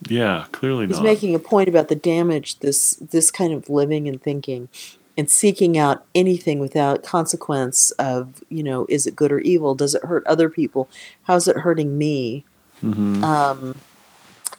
[0.07, 1.03] Yeah, clearly He's not.
[1.03, 4.69] making a point about the damage this this kind of living and thinking
[5.17, 9.73] and seeking out anything without consequence of, you know, is it good or evil?
[9.73, 10.89] Does it hurt other people?
[11.23, 12.43] How's it hurting me?
[12.81, 13.75] hmm Um,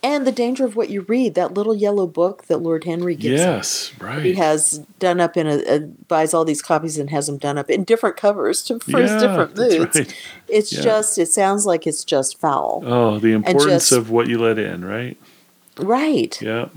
[0.06, 3.40] and the danger of what you read, that little yellow book that Lord Henry gives
[3.42, 3.48] him.
[3.56, 4.24] yes, right.
[4.24, 7.58] He has done up in a, a buys all these copies and has them done
[7.58, 9.96] up in different covers to, for his different moods.
[9.98, 10.14] right.
[10.48, 10.82] It's Yeah.
[10.82, 12.82] just it sounds like it's just foul.
[12.86, 15.16] Oh, the importance just- of what you let in, right?
[15.78, 16.40] Right.
[16.40, 16.68] Yeah.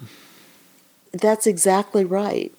[1.11, 2.53] That's exactly right.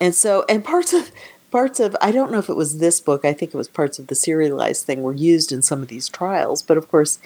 [0.00, 1.10] And so, and parts of
[1.50, 3.24] parts of I don't know if it was this book.
[3.24, 6.08] I think it was parts of the serialized thing were used in some of these
[6.08, 6.62] trials.
[6.62, 7.18] But of course,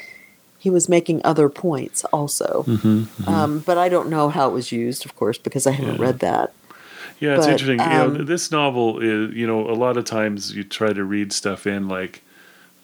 [0.59, 2.63] he was making other points also.
[2.65, 5.97] hmm Um, but I don't know how it was used, of course, because I haven't
[5.97, 6.07] Yeah.
[6.07, 6.53] read that.
[7.21, 7.81] Yeah, it's But, interesting.
[7.81, 11.05] you know, um, this novel is, you know, a lot of times you try to
[11.05, 12.23] read stuff in like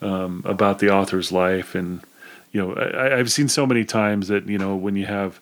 [0.01, 2.01] um, about the author's life, and
[2.51, 5.39] you know, I, I've seen so many times that you know when you have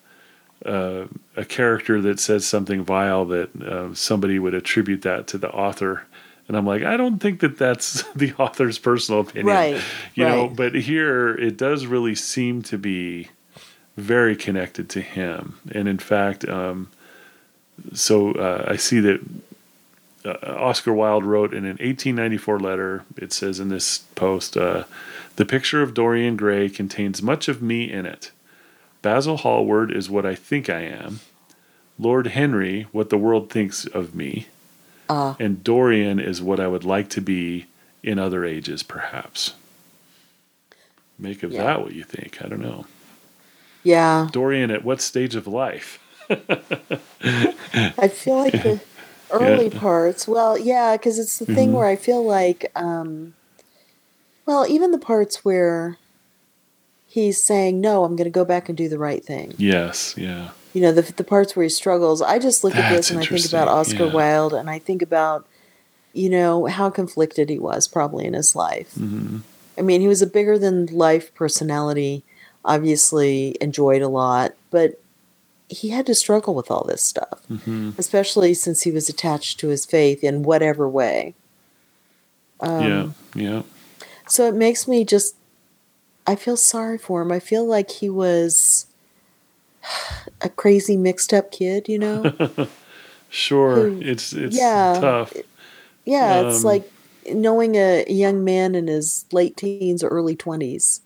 [0.66, 1.06] uh,
[1.36, 6.04] a character that says something vile, that uh, somebody would attribute that to the author,
[6.48, 9.48] And I'm like, I don't think that that's the author's personal opinion.
[9.48, 9.82] Right,
[10.16, 13.30] You know, but here it does really seem to be
[13.96, 15.60] very connected to him.
[15.72, 16.90] And in fact, um,
[17.94, 19.22] so uh, I see that
[20.26, 24.86] uh, Oscar Wilde wrote in an 1894 letter, it says in this post, uh,
[25.36, 28.32] the picture of Dorian Gray contains much of me in it.
[29.02, 31.20] Basil Hallward is what I think I am.
[32.00, 34.48] Lord Henry, what the world thinks of me.
[35.10, 37.66] Uh, And Dorian is what I would like to be
[38.02, 39.54] in other ages, perhaps.
[41.20, 41.64] Make of Yeah.
[41.64, 42.42] that what you think.
[42.44, 42.86] I don't know.
[43.84, 44.30] yeah.
[44.32, 46.00] Dorian at what stage of life?
[46.30, 48.80] I feel like the
[49.32, 50.28] early parts.
[50.28, 51.74] Well, yeah, because it's the thing Mhm.
[51.74, 53.34] where I feel like, um,
[54.46, 55.98] well, even the parts where
[57.06, 60.50] he's saying, "No, I'm going to go back and do the right thing." Yes, yeah.
[60.74, 62.22] You know, the the parts where he struggles.
[62.22, 64.12] I just look at this and I think about Oscar yeah.
[64.12, 65.48] Wilde, and I think about,
[66.14, 68.94] you know, how conflicted he was probably in his life.
[68.96, 69.38] hmm
[69.76, 72.24] I mean, he was a bigger than life personality.
[72.64, 75.00] Obviously, enjoyed a lot, but
[75.68, 79.68] he had to struggle with all this stuff hmm especially since he was attached to
[79.68, 81.36] his faith in whatever way.
[82.60, 83.62] Um, yeah, yeah.
[84.28, 85.36] So it makes me just,
[86.26, 87.32] I feel sorry for him.
[87.32, 88.88] I feel like he was
[90.44, 92.34] a crazy mixed up kid, you know?
[93.30, 93.90] Sure.
[93.90, 95.34] who- it's it's yeah, tough.
[96.06, 96.92] Yeah, it's Um, like
[97.34, 101.00] knowing a young man in his late teens or early 20s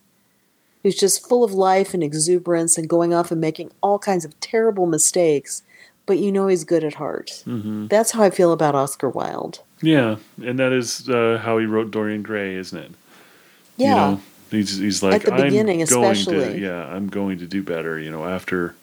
[0.84, 4.38] who's just full of life and exuberance and going off and making all kinds of
[4.42, 5.64] terrible mistakes,
[6.06, 7.44] but you know he's good at heart.
[7.46, 9.62] hmm That's how I feel about Oscar Wilde.
[9.82, 12.92] Yeah, and that is uh, how he wrote Dorian Gray, isn't it?
[13.78, 13.90] Yeah.
[13.90, 14.22] You know,
[14.52, 16.62] he's he's like at the beginning I'm going to especially.
[16.62, 18.00] yeah, I'm going to do better.
[18.00, 18.76] You know, after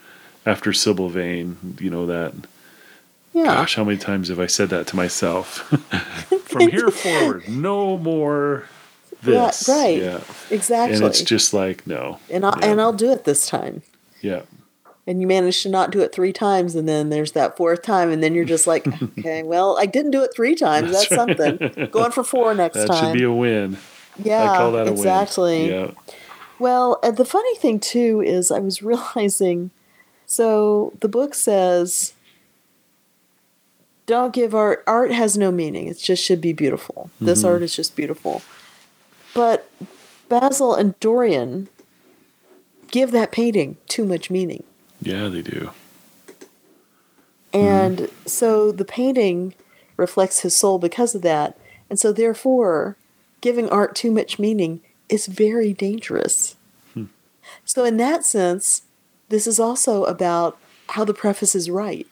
[0.47, 2.35] after Sybil Vane, you know that.
[3.33, 3.45] yeah.
[3.45, 5.59] Gosh, how many times have I said that to myself?
[6.45, 8.65] From here forward, no more
[9.23, 9.69] this.
[9.69, 9.99] right.
[10.01, 10.21] Yeah.
[10.51, 10.97] Exactly.
[10.97, 12.19] And it's just like no.
[12.31, 12.67] and I'll, yeah.
[12.67, 13.83] and I'll do it this time.
[14.21, 14.43] Yeah.
[15.07, 18.11] And you manage to not do it three times, and then there's that fourth time,
[18.11, 18.87] and then you're just like,
[19.19, 20.93] okay, well, I didn't do it three times.
[20.93, 21.59] That's, That's right.
[21.61, 21.91] something.
[21.91, 23.05] Going for four next That time.
[23.05, 23.77] should be a win.
[24.23, 25.69] yeah, I call that a exactly.
[25.69, 25.89] win.
[25.89, 26.15] Yeah.
[26.59, 29.71] Well, uh, the funny thing too is I was realizing.
[30.27, 32.13] So the book says,
[34.07, 34.83] "Don't give art.
[34.87, 35.87] Art has no meaning.
[35.89, 37.11] It just should be beautiful.
[37.21, 37.49] This Mhm.
[37.49, 38.43] art is just beautiful."
[39.35, 39.69] But
[40.29, 41.69] Basil and Dorian
[42.91, 44.63] give that painting too much meaning.
[45.03, 45.71] Yeah, they do.
[47.53, 49.55] And so the painting
[49.97, 51.57] reflects his soul because of that.
[51.91, 52.97] And so, therefore,
[53.41, 56.57] giving art too much meaning is very dangerous.
[57.65, 58.83] So, in that sense,
[59.29, 60.59] this is also about
[60.91, 62.07] how the preface is right.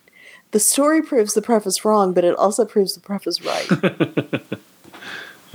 [0.53, 4.43] The story proves the preface wrong, but it also proves the preface right.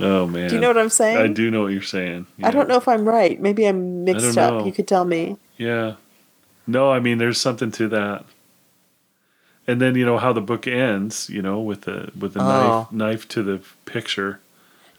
[0.00, 0.48] Oh man.
[0.48, 1.16] do you know what I'm saying?
[1.18, 2.26] I do know what you're saying.
[2.42, 3.40] I don't know if I'm right.
[3.40, 4.54] Maybe I'm mixed up.
[4.54, 4.64] know.
[4.64, 5.36] You could tell me.
[5.56, 5.94] Yeah.
[6.68, 8.24] No, I mean there's something to that.
[9.66, 12.86] And then you know how the book ends, you know, with the with the Oh.
[12.90, 14.38] knife knife to the picture.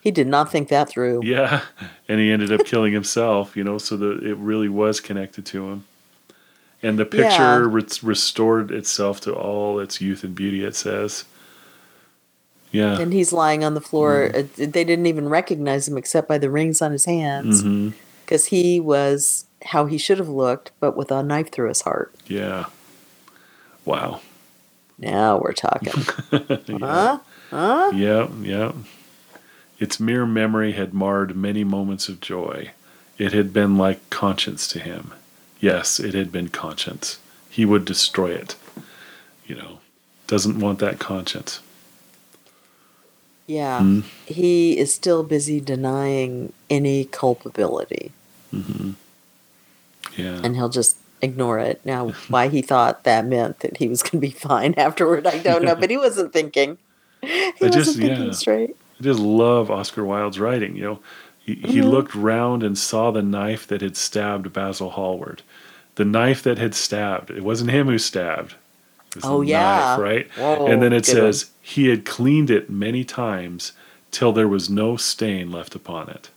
[0.02, 1.22] He did not think that through.
[1.24, 1.62] Yeah,
[2.10, 5.70] and he ended up killing himself, you know, so that it really was connected to
[5.70, 5.86] him.
[6.82, 7.68] And the picture Yeah.
[7.70, 10.64] re- restored itself to all its youth and beauty.
[10.64, 11.26] It says,
[12.72, 14.30] "Yeah, And he's lying on the floor.
[14.34, 14.56] Mm.
[14.72, 17.64] They didn't even recognize him except by the rings on his hands.
[18.26, 22.14] because he was how he should have looked, but with a knife through his heart.
[22.28, 22.66] yeah,
[23.86, 24.22] wow,
[25.00, 25.94] Now we're talking.
[26.80, 27.20] Huh?
[27.50, 27.92] Huh?
[27.94, 28.72] yeah, yeah."
[29.80, 32.72] Its mere memory had marred many moments of joy.
[33.18, 35.14] It had been like conscience to him.
[35.60, 37.20] Yes, it had been conscience.
[37.50, 38.56] He would destroy it.
[39.46, 39.80] You know,
[40.28, 41.60] doesn't want that conscience.
[43.48, 43.80] Yeah.
[43.80, 44.02] Hmm.
[44.26, 48.12] He is still busy denying any culpability,
[48.52, 48.92] hmm
[50.16, 50.40] Yeah.
[50.44, 51.82] and he'll just ignore it.
[51.84, 55.40] Now, why he thought that meant that he was going to be fine afterward, I
[55.40, 56.78] don't know, but he wasn't thinking.
[57.22, 58.32] He wasn't just- thinking yeah.
[58.32, 58.76] straight.
[59.00, 60.76] I just love Oscar Wilde's writing.
[60.76, 61.00] You know,
[61.56, 61.90] he, he Mhm.
[61.90, 65.42] looked round and saw the knife that had stabbed Basil Hallward.
[65.96, 67.30] The knife that had stabbed.
[67.32, 68.56] It wasn't him who stabbed.
[69.10, 69.60] It was Oh, the yeah.
[69.96, 70.28] knife, right?
[70.38, 71.34] Whoa, and then it good one.
[71.34, 73.72] says he had cleaned it many times
[74.12, 76.30] till there was no stain left upon it.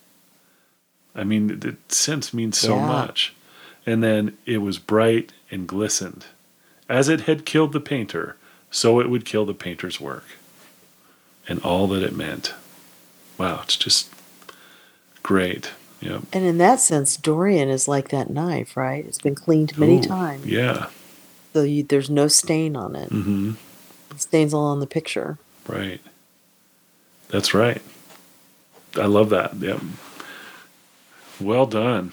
[1.14, 2.86] I mean, the sense means so Yeah.
[2.86, 3.34] much.
[3.84, 6.24] And then it was bright and glistened.
[6.88, 8.36] As it had killed the painter,
[8.70, 10.24] so it would kill the painter's work.
[11.48, 12.54] And all that it meant.
[13.38, 14.08] Wow, it's just
[15.22, 15.70] great.
[16.00, 16.22] Yep.
[16.32, 19.04] And in that sense, Dorian is like that knife, right?
[19.06, 20.46] It's been cleaned many Ooh, times.
[20.46, 20.86] Yeah.
[21.52, 23.08] So you, there's no stain on it.
[23.10, 23.52] hmm
[24.08, 25.38] The stain's all on the picture.
[25.68, 26.00] Right.
[27.28, 27.80] That's right.
[28.96, 29.54] I love that.
[29.54, 29.80] Yep.
[31.40, 32.12] Well done.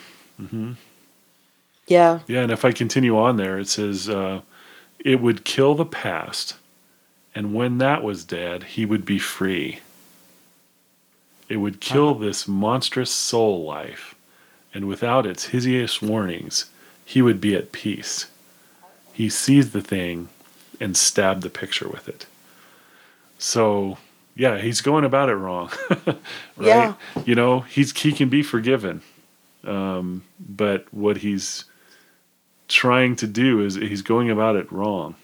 [1.87, 2.19] Yeah.
[2.27, 4.41] Yeah, and if I continue on there, it says uh,
[4.99, 6.55] it would kill the past,
[7.35, 9.79] and when that was dead, he would be free.
[11.49, 14.13] It would kill this monstrous soul life,
[14.73, 16.65] and without its hideous warnings,
[17.03, 18.27] he would be at peace.
[19.11, 20.29] He seized the thing
[20.79, 22.27] and stabbed the picture with it.
[23.39, 23.97] So,
[24.35, 25.71] yeah, he's going about it wrong,
[26.05, 26.17] right?
[26.59, 26.93] Yeah.
[27.25, 29.01] You know, he's he can be forgiven,
[29.63, 31.65] um, but what he's
[32.67, 35.15] trying to do is he's going about it wrong.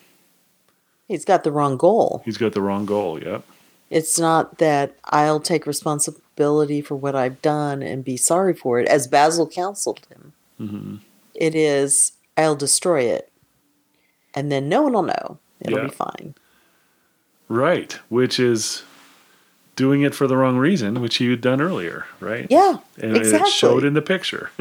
[1.08, 2.24] He's got the wrong goal.
[2.26, 3.22] He's got the wrong goal.
[3.22, 3.46] Yep.
[3.90, 8.88] It's not that I'll take responsibility for what I've done and be sorry for it,
[8.88, 10.34] as Basil counseled him.
[10.58, 10.96] hmm
[11.34, 13.32] It is, I'll destroy it.
[14.34, 15.38] And then no one will know.
[15.62, 15.86] It'll Yeah.
[15.86, 16.36] be fine.
[17.48, 18.84] Right, which is
[19.76, 22.48] doing it for the wrong reason, which he had done earlier, right?
[22.50, 23.48] Yeah, and exactly.
[23.50, 24.50] it showed in the picture.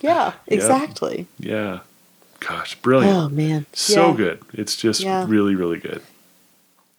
[0.00, 1.26] Yeah, exactly.
[1.38, 1.80] yeah,
[2.38, 3.66] gosh, brilliant, Oh, man.
[3.72, 4.16] so Yeah.
[4.16, 4.42] good.
[4.54, 5.26] It's just Yeah.
[5.28, 6.02] really, really good.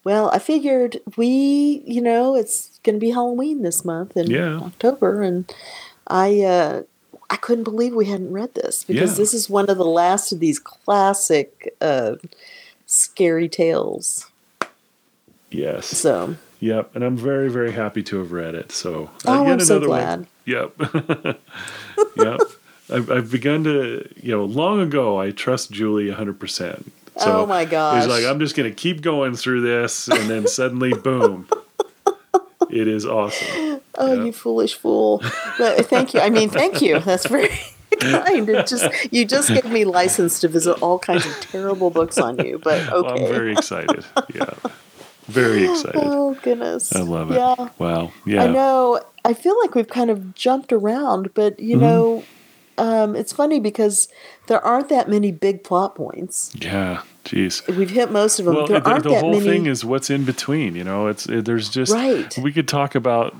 [0.04, 4.56] Well, I figured we, you know, it's going to be Halloween this month in Yeah.
[4.58, 5.52] October, and
[6.08, 6.82] I, uh,
[7.30, 9.16] I couldn't believe we hadn't read this because Yeah.
[9.22, 12.16] this is one of the last of these classic uh,
[12.86, 14.26] scary tales.
[15.50, 15.86] Yes.
[15.86, 18.70] So, Yep, and I'm very, very happy to have read it.
[18.72, 19.98] So Oh, yet I'm so another one.
[19.98, 20.26] glad.
[20.46, 21.36] Yep.
[22.16, 22.40] yep.
[22.90, 26.84] I've, I've begun to, you know, long ago I trust Julie 100%.
[27.18, 28.02] So Oh my gosh.
[28.02, 31.46] He's like, I'm just going to keep going through this, and then suddenly, boom,
[32.70, 33.80] it is awesome.
[33.98, 34.24] oh, Yeah.
[34.24, 35.22] you foolish fool!
[35.58, 36.20] But thank you.
[36.20, 36.98] I mean, thank you.
[37.00, 37.48] That's very
[38.00, 38.48] kind.
[38.48, 42.38] It just you just gave me license to visit all kinds of terrible books on
[42.44, 42.58] you.
[42.58, 42.90] But okay.
[43.02, 44.04] Well, I'm very excited.
[44.34, 44.50] Yeah,
[45.26, 46.00] very excited.
[46.02, 46.94] Oh goodness.
[46.94, 47.34] I love it.
[47.34, 47.68] Yeah.
[47.78, 48.10] Wow.
[48.24, 48.44] Yeah.
[48.44, 49.00] I know.
[49.24, 51.84] I feel like we've kind of jumped around, but you Mm-hmm.
[51.84, 52.24] know,
[52.78, 54.08] um, it's funny because
[54.46, 56.52] there aren't that many big plot points.
[56.58, 57.02] Yeah.
[57.24, 57.64] Jeez.
[57.76, 58.54] We've hit most of them.
[58.56, 59.44] Well, there the, aren't the that whole many.
[59.44, 60.74] thing is what's in between.
[60.74, 62.36] You know, it's it, there's just Right.
[62.38, 63.36] We could talk about.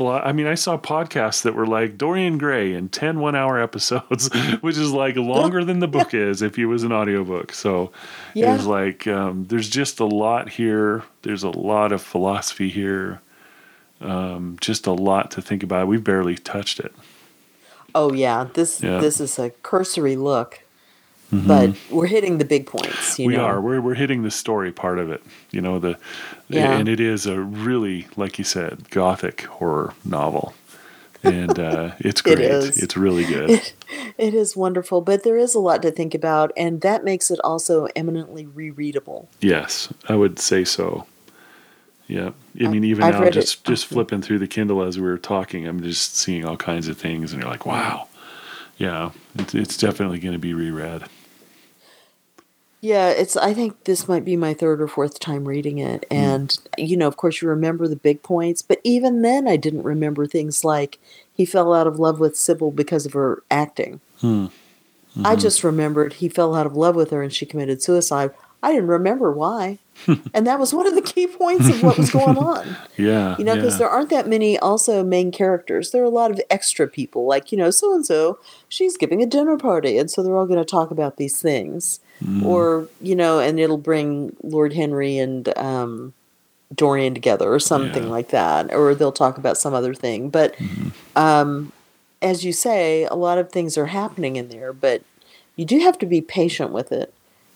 [0.00, 4.28] I mean, I saw podcasts that were like Dorian Gray in 10 one hour episodes,
[4.62, 7.52] which is like longer than the book is if it was an audiobook.
[7.52, 7.92] So
[8.34, 8.52] Yeah.
[8.52, 11.02] it was like, um, there's just a lot here.
[11.22, 13.20] There's a lot of philosophy here.
[14.00, 15.88] Um, just a lot to think about.
[15.88, 16.92] We've barely touched it.
[17.96, 18.90] Oh yeah, this Yeah.
[18.90, 19.00] Mm-hmm.
[19.02, 20.60] this is a cursory look,
[21.32, 23.18] but we're hitting the big points.
[23.18, 23.44] You we know?
[23.48, 23.60] are.
[23.60, 25.22] We're we're hitting the story part of it.
[25.50, 25.98] You know the,
[26.48, 26.78] Yeah.
[26.78, 30.54] and it is a really, like you said, gothic horror novel,
[31.24, 32.38] and uh, it's great.
[32.40, 32.78] is.
[32.82, 33.50] It's really good.
[34.18, 37.38] It is wonderful, but there is a lot to think about, and that makes it
[37.44, 39.26] also eminently rereadable.
[39.42, 41.04] yes, I would say so.
[42.08, 42.30] Yeah,
[42.60, 45.02] I mean, even I've now, read it just just flipping through the Kindle as we
[45.06, 48.06] were talking, I'm just seeing all kinds of things, and you're like, wow,
[48.76, 51.04] yeah, it's it's definitely going to be reread.
[52.80, 53.36] Yeah, it's.
[53.36, 56.16] I think this might be my third or fourth time reading it, Hmm.
[56.16, 59.82] and you know, of course, you remember the big points, but even then, I didn't
[59.82, 60.98] remember things like
[61.34, 64.00] he fell out of love with Sybil because of her acting.
[64.20, 64.46] Hmm.
[65.24, 68.32] I just remembered he fell out of love with her and she committed suicide.
[68.62, 69.78] I didn't remember why,
[70.34, 72.76] and that was one of the key points of what was going on.
[72.96, 73.78] Yeah, You know, because yeah.
[73.78, 75.90] there aren't that many also main characters.
[75.90, 78.38] There are a lot of extra people, like, you know, so and so,
[78.68, 79.98] she's giving a dinner party.
[79.98, 82.00] And so they're all going to talk about these things.
[82.42, 86.14] Or, you know, and it'll bring Lord Henry and um,
[86.74, 88.08] Dorian together or something Yeah.
[88.08, 88.72] like that.
[88.72, 90.30] Or they'll talk about some other thing.
[90.30, 90.56] But
[91.14, 91.72] um,
[92.22, 94.72] as you say, a lot of things are happening in there.
[94.72, 95.02] But
[95.56, 97.12] you do have to be patient with it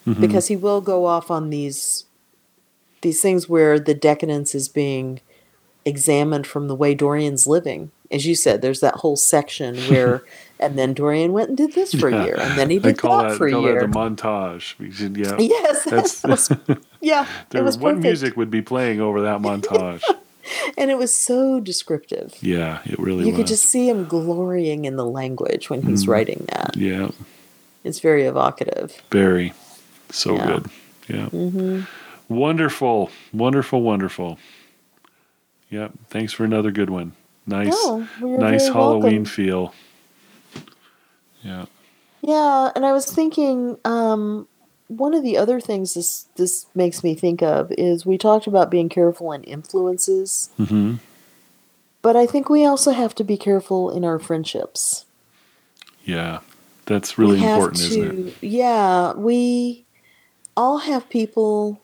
[0.07, 0.21] Mm-hmm.
[0.21, 2.05] because he will go off on these
[3.03, 5.21] these things where the decadence is being
[5.85, 7.91] examined from the way Dorian's living.
[8.11, 10.23] As you said, there's that whole section where,
[10.61, 13.03] and then Dorian went and did this for a year, and then he did that,
[13.29, 13.81] that, for a call year.
[13.81, 14.75] that the montage.
[14.93, 15.37] Should, yeah.
[15.39, 16.31] yes, That's- that
[16.69, 20.03] was, yeah, There, was perfect, music would be playing over that montage?
[20.77, 22.35] and it was so descriptive.
[22.43, 23.37] yeah, it really You was.
[23.39, 26.11] could just see him glorying in the language when he's Mm-hmm.
[26.11, 26.77] writing that.
[26.77, 27.11] yeah,
[27.85, 29.01] It's very evocative.
[29.13, 29.53] very,
[30.11, 30.47] so Yeah.
[30.47, 30.67] good.
[31.09, 31.81] Yeah, hmm
[32.29, 34.39] wonderful, wonderful, wonderful.
[35.71, 35.93] Yep.
[36.09, 37.13] Thanks for another good one.
[37.47, 39.25] Nice, Oh, nice Halloween welcome.
[39.25, 39.75] feel.
[41.43, 41.67] Yeah.
[42.23, 44.47] Yeah, and I was thinking, um,
[44.89, 48.71] one of the other things this this makes me think of is we talked about
[48.71, 50.95] being careful in influences, hmm
[52.03, 55.05] but I think we also have to be careful in our friendships.
[56.05, 56.41] Yeah.
[56.87, 58.35] That's really important, isn't it?
[58.41, 59.85] Yeah, we
[60.57, 61.81] all have people.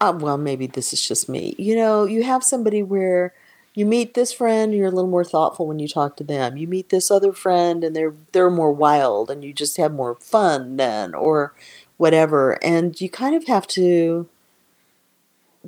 [0.00, 1.54] Uh, well, maybe this is just me.
[1.58, 3.34] You know, you have somebody where
[3.74, 6.56] you meet this friend, you're a little more thoughtful when you talk to them.
[6.56, 10.16] You meet this other friend, and they're they're more wild, and you just have more
[10.16, 11.54] fun then, or
[11.96, 12.58] whatever.
[12.64, 14.28] And you kind of have to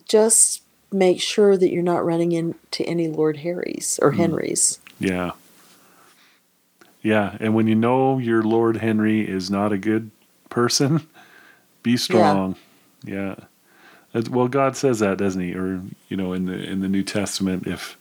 [0.08, 4.78] just make sure that you're not running into any Lord Harrys or Henrys.
[4.98, 5.32] Yeah.
[7.02, 7.36] Yeah.
[7.40, 10.10] And when you know your Lord Henry is not a good
[10.48, 11.06] person,
[11.82, 12.56] be strong.
[13.04, 13.36] Yeah.
[14.12, 15.54] That's- Well, God says that, doesn't he?
[15.54, 17.96] Or, you know, in the in the New Testament, if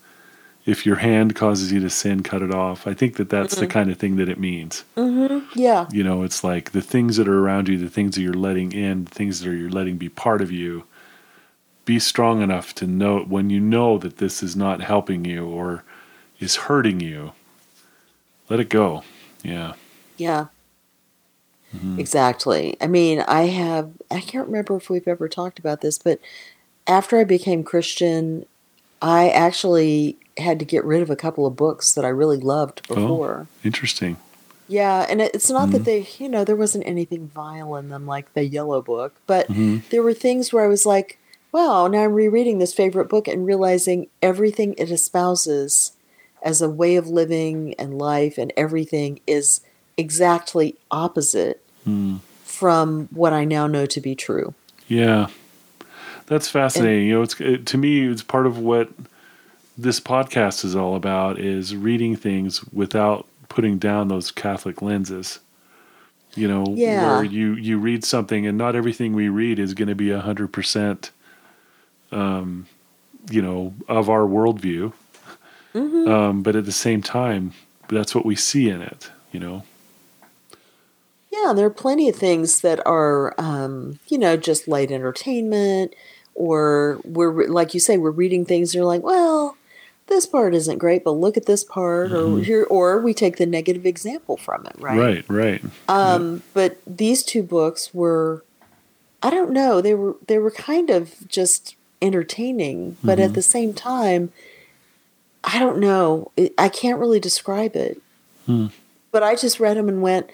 [0.65, 2.85] if your hand causes you to sin, cut it off.
[2.85, 3.71] I think that that's the mm-hmm.
[3.71, 4.83] kind of thing that it means.
[4.95, 5.59] Mm-hmm.
[5.59, 8.33] Yeah, You know, it's like the things that are around you, the things that you're
[8.33, 10.83] letting in, the things that are you're letting be part of you.
[11.85, 15.83] Be strong enough to know when you know that this is not helping you or
[16.39, 17.31] is hurting you.
[18.47, 19.03] Let it go.
[19.41, 19.73] Yeah.
[20.17, 20.47] yeah.
[21.75, 21.99] Mm-hmm.
[21.99, 22.77] Exactly.
[22.81, 26.19] I mean, I have, I can't remember if we've ever talked about this, but
[26.87, 28.45] after I became Christian,
[29.01, 32.81] I actually had to get rid of a couple of books that I really loved
[32.89, 33.47] oh, before.
[33.63, 34.17] Interesting.
[34.67, 35.83] Yeah, and it's not that mm-hmm.
[35.85, 39.79] they, you know, there wasn't anything vile in them like the Yellow Book, but mm-hmm.
[39.89, 41.17] there were things where I was like,
[41.51, 45.93] wow, now I'm rereading this favorite book and realizing everything it espouses
[46.43, 49.61] as a way of living and life and everything is
[49.99, 51.63] exactly opposite
[52.43, 54.53] from what I now know to be true.
[54.87, 55.27] Yeah.
[56.27, 57.07] That's fascinating.
[57.07, 58.89] you know, it's it, to me it's part of what
[59.77, 65.39] this podcast is all about is reading things without putting down those Catholic lenses.
[66.35, 67.15] You know, Yeah.
[67.15, 70.19] where you you read something and not everything we read is going to be a
[70.19, 71.09] hundred percent,
[72.11, 72.67] um,
[73.31, 74.93] you know, of our worldview.
[75.73, 77.53] Um, but at the same time,
[77.87, 79.09] that's what we see in it.
[79.31, 79.63] You know.
[81.49, 85.95] Yeah, there are plenty of things that are, um, you know, just light entertainment,
[86.35, 88.69] or we're like you say, we're reading things.
[88.69, 89.57] And you're like, well,
[90.07, 93.45] this part isn't great, but look at this part, or here, or we take the
[93.47, 94.97] negative example from it, right?
[94.97, 95.25] Right.
[95.27, 95.61] Right.
[95.87, 98.43] Um, But these two books were,
[99.23, 103.73] I don't know, they were they were kind of just entertaining, but at the same
[103.73, 104.31] time,
[105.43, 108.01] I don't know, I can't really describe it.
[109.11, 110.29] But I just read them and went,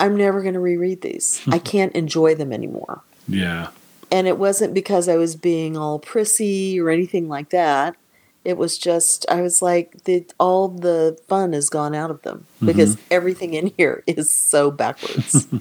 [0.00, 1.40] I'm never going to reread these.
[1.46, 3.02] I can't enjoy them anymore.
[3.28, 3.68] Yeah.
[4.10, 7.94] And it wasn't because I was being all prissy or anything like that.
[8.42, 12.46] It was just I was like the all the fun has gone out of them
[12.56, 12.66] mm-hmm.
[12.66, 15.46] because everything in here is so backwards.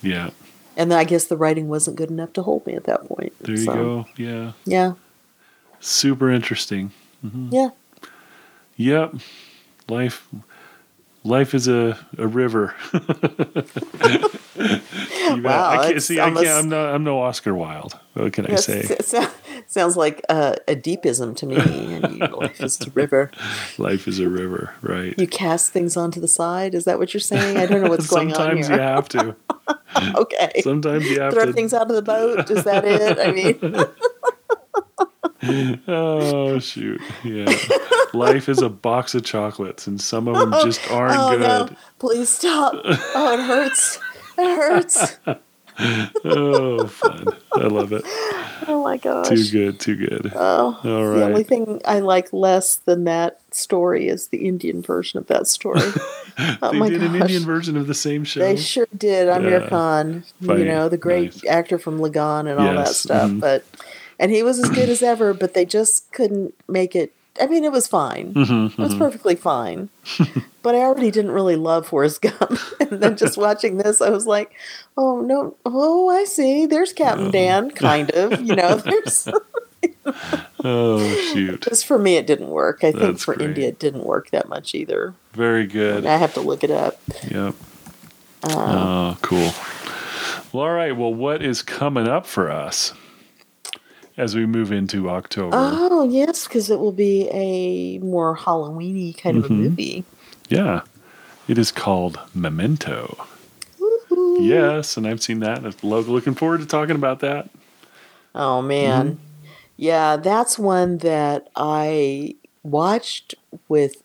[0.00, 0.30] Yeah.
[0.76, 3.32] and then I guess the writing wasn't good enough to hold me at that point.
[3.40, 4.06] There you So, go.
[4.16, 4.52] Yeah.
[4.64, 4.92] Yeah.
[5.80, 6.92] Super interesting.
[7.26, 7.48] Mm-hmm.
[7.50, 7.70] Yeah.
[8.76, 9.14] Yep.
[9.88, 10.28] Life
[11.24, 12.74] life is a, a river.
[15.36, 17.98] Wow, I can't see I can't I'm not I'm no Oscar Wilde.
[18.14, 18.96] What can I say?
[19.66, 21.56] sounds like a, a deepism to me.
[22.28, 23.30] Life is a river.
[23.76, 25.14] Life is a river, right?
[25.18, 26.74] You cast things onto the side.
[26.74, 27.58] Is that what you're saying?
[27.58, 29.36] I don't know what's going on Sometimes you have to.
[30.16, 30.60] okay.
[30.62, 32.50] Sometimes you have Throw to things out of the boat.
[32.50, 33.18] Is that it?
[33.18, 33.58] I mean,
[35.88, 37.00] Oh shoot.
[37.24, 37.52] Yeah.
[38.12, 41.40] Life is a box of chocolates and some of them just aren't oh good.
[41.40, 41.68] no!
[41.98, 42.74] Please stop.
[42.84, 43.98] Oh, it hurts.
[44.38, 45.16] It hurts.
[46.24, 47.26] Oh fun.
[47.54, 48.02] I love it.
[48.66, 49.28] Oh my gosh.
[49.28, 50.32] Too good, too good.
[50.34, 51.18] Oh, all right.
[51.20, 55.46] the only thing I like less than that story is the Indian version of that
[55.46, 55.80] story.
[56.62, 57.10] oh they my did gosh.
[57.10, 58.40] an Indian version of the same show.
[58.40, 59.28] They sure did.
[59.28, 59.68] Aamir Yeah.
[59.68, 60.62] Khan, Funny.
[60.62, 61.46] you know, the great Nice.
[61.46, 63.30] actor from Lagaan and all that Yes, stuff.
[63.30, 63.38] mhm.
[63.40, 63.64] But
[64.18, 67.12] and he was as good as ever, but they just couldn't make it.
[67.40, 68.34] I mean, it was fine.
[68.34, 69.90] Mhm, It was perfectly fine.
[70.62, 74.26] but I already didn't really love Forrest Gump, and then just watching this, I was
[74.26, 74.52] like,
[74.96, 75.54] "Oh no!
[75.64, 76.66] Oh, I see.
[76.66, 78.40] There's Captain Dan, kind of.
[78.40, 79.28] You know, there's."
[80.64, 80.98] Oh
[81.32, 81.60] shoot.
[81.62, 82.82] Just for me, it didn't work.
[82.82, 83.48] I think for great.
[83.50, 85.14] India, it didn't work that much either.
[85.34, 86.06] Very good.
[86.06, 87.00] I have to look it up.
[87.30, 87.54] Yep.
[88.44, 89.52] oh, cool.
[90.52, 90.96] Well, all right.
[90.96, 92.92] Well, what is coming up for us
[94.18, 95.56] as we move into October?
[95.56, 99.62] Oh yes, because it will be a more Halloweeny kind of a Mm-hmm.
[99.62, 100.04] movie.
[100.50, 100.82] Yeah.
[101.48, 103.26] It is called Memento.
[104.40, 105.64] Yes, and I've seen that.
[105.64, 107.48] I'm looking forward to talking about that.
[108.34, 109.46] Oh man, Mm-hmm.
[109.76, 113.34] yeah, that's one that I watched
[113.68, 114.02] with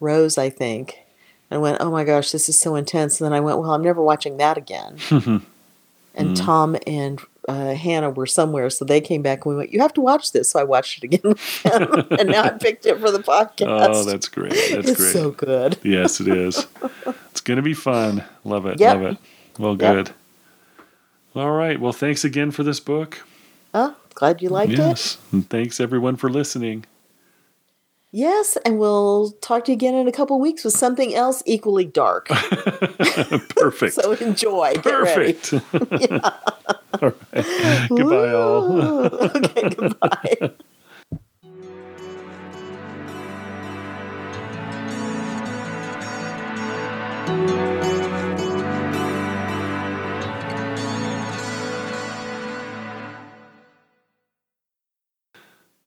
[0.00, 0.38] Rose.
[0.38, 0.98] I think.
[1.50, 3.20] and went, oh my gosh, this is so intense.
[3.20, 4.96] And then I went, well, I'm never watching that again.
[5.08, 5.38] Mm-hmm.
[6.14, 9.80] and Tom and uh, Hannah were somewhere, so they came back and we went, you
[9.80, 10.50] have to watch this.
[10.50, 11.34] So I watched it again,
[12.18, 13.66] and now I picked it for the podcast.
[13.68, 14.52] Oh, that's great.
[14.52, 15.12] That's it's great.
[15.12, 15.78] so good.
[15.82, 16.66] Yes, it is.
[17.30, 18.22] it's going to be fun.
[18.44, 18.78] Love it.
[18.78, 18.94] Yep.
[18.96, 19.18] Love it.
[19.58, 19.78] Well, Yep.
[20.06, 20.10] good.
[21.34, 21.80] All right.
[21.80, 23.24] Well, thanks again for this book.
[23.74, 24.78] Oh, Glad you liked it.
[24.78, 25.18] yes.
[25.32, 26.84] And thanks everyone for listening.
[28.10, 31.84] Yes, and we'll talk to you again in a couple weeks with something else equally
[31.84, 32.28] dark.
[33.50, 33.94] Perfect.
[33.94, 34.74] so enjoy.
[34.76, 35.52] Perfect.
[36.00, 36.30] yeah.
[37.02, 37.88] all right.
[37.88, 38.36] Goodbye, Ooh.
[38.36, 38.82] all.
[39.36, 40.52] okay, goodbye.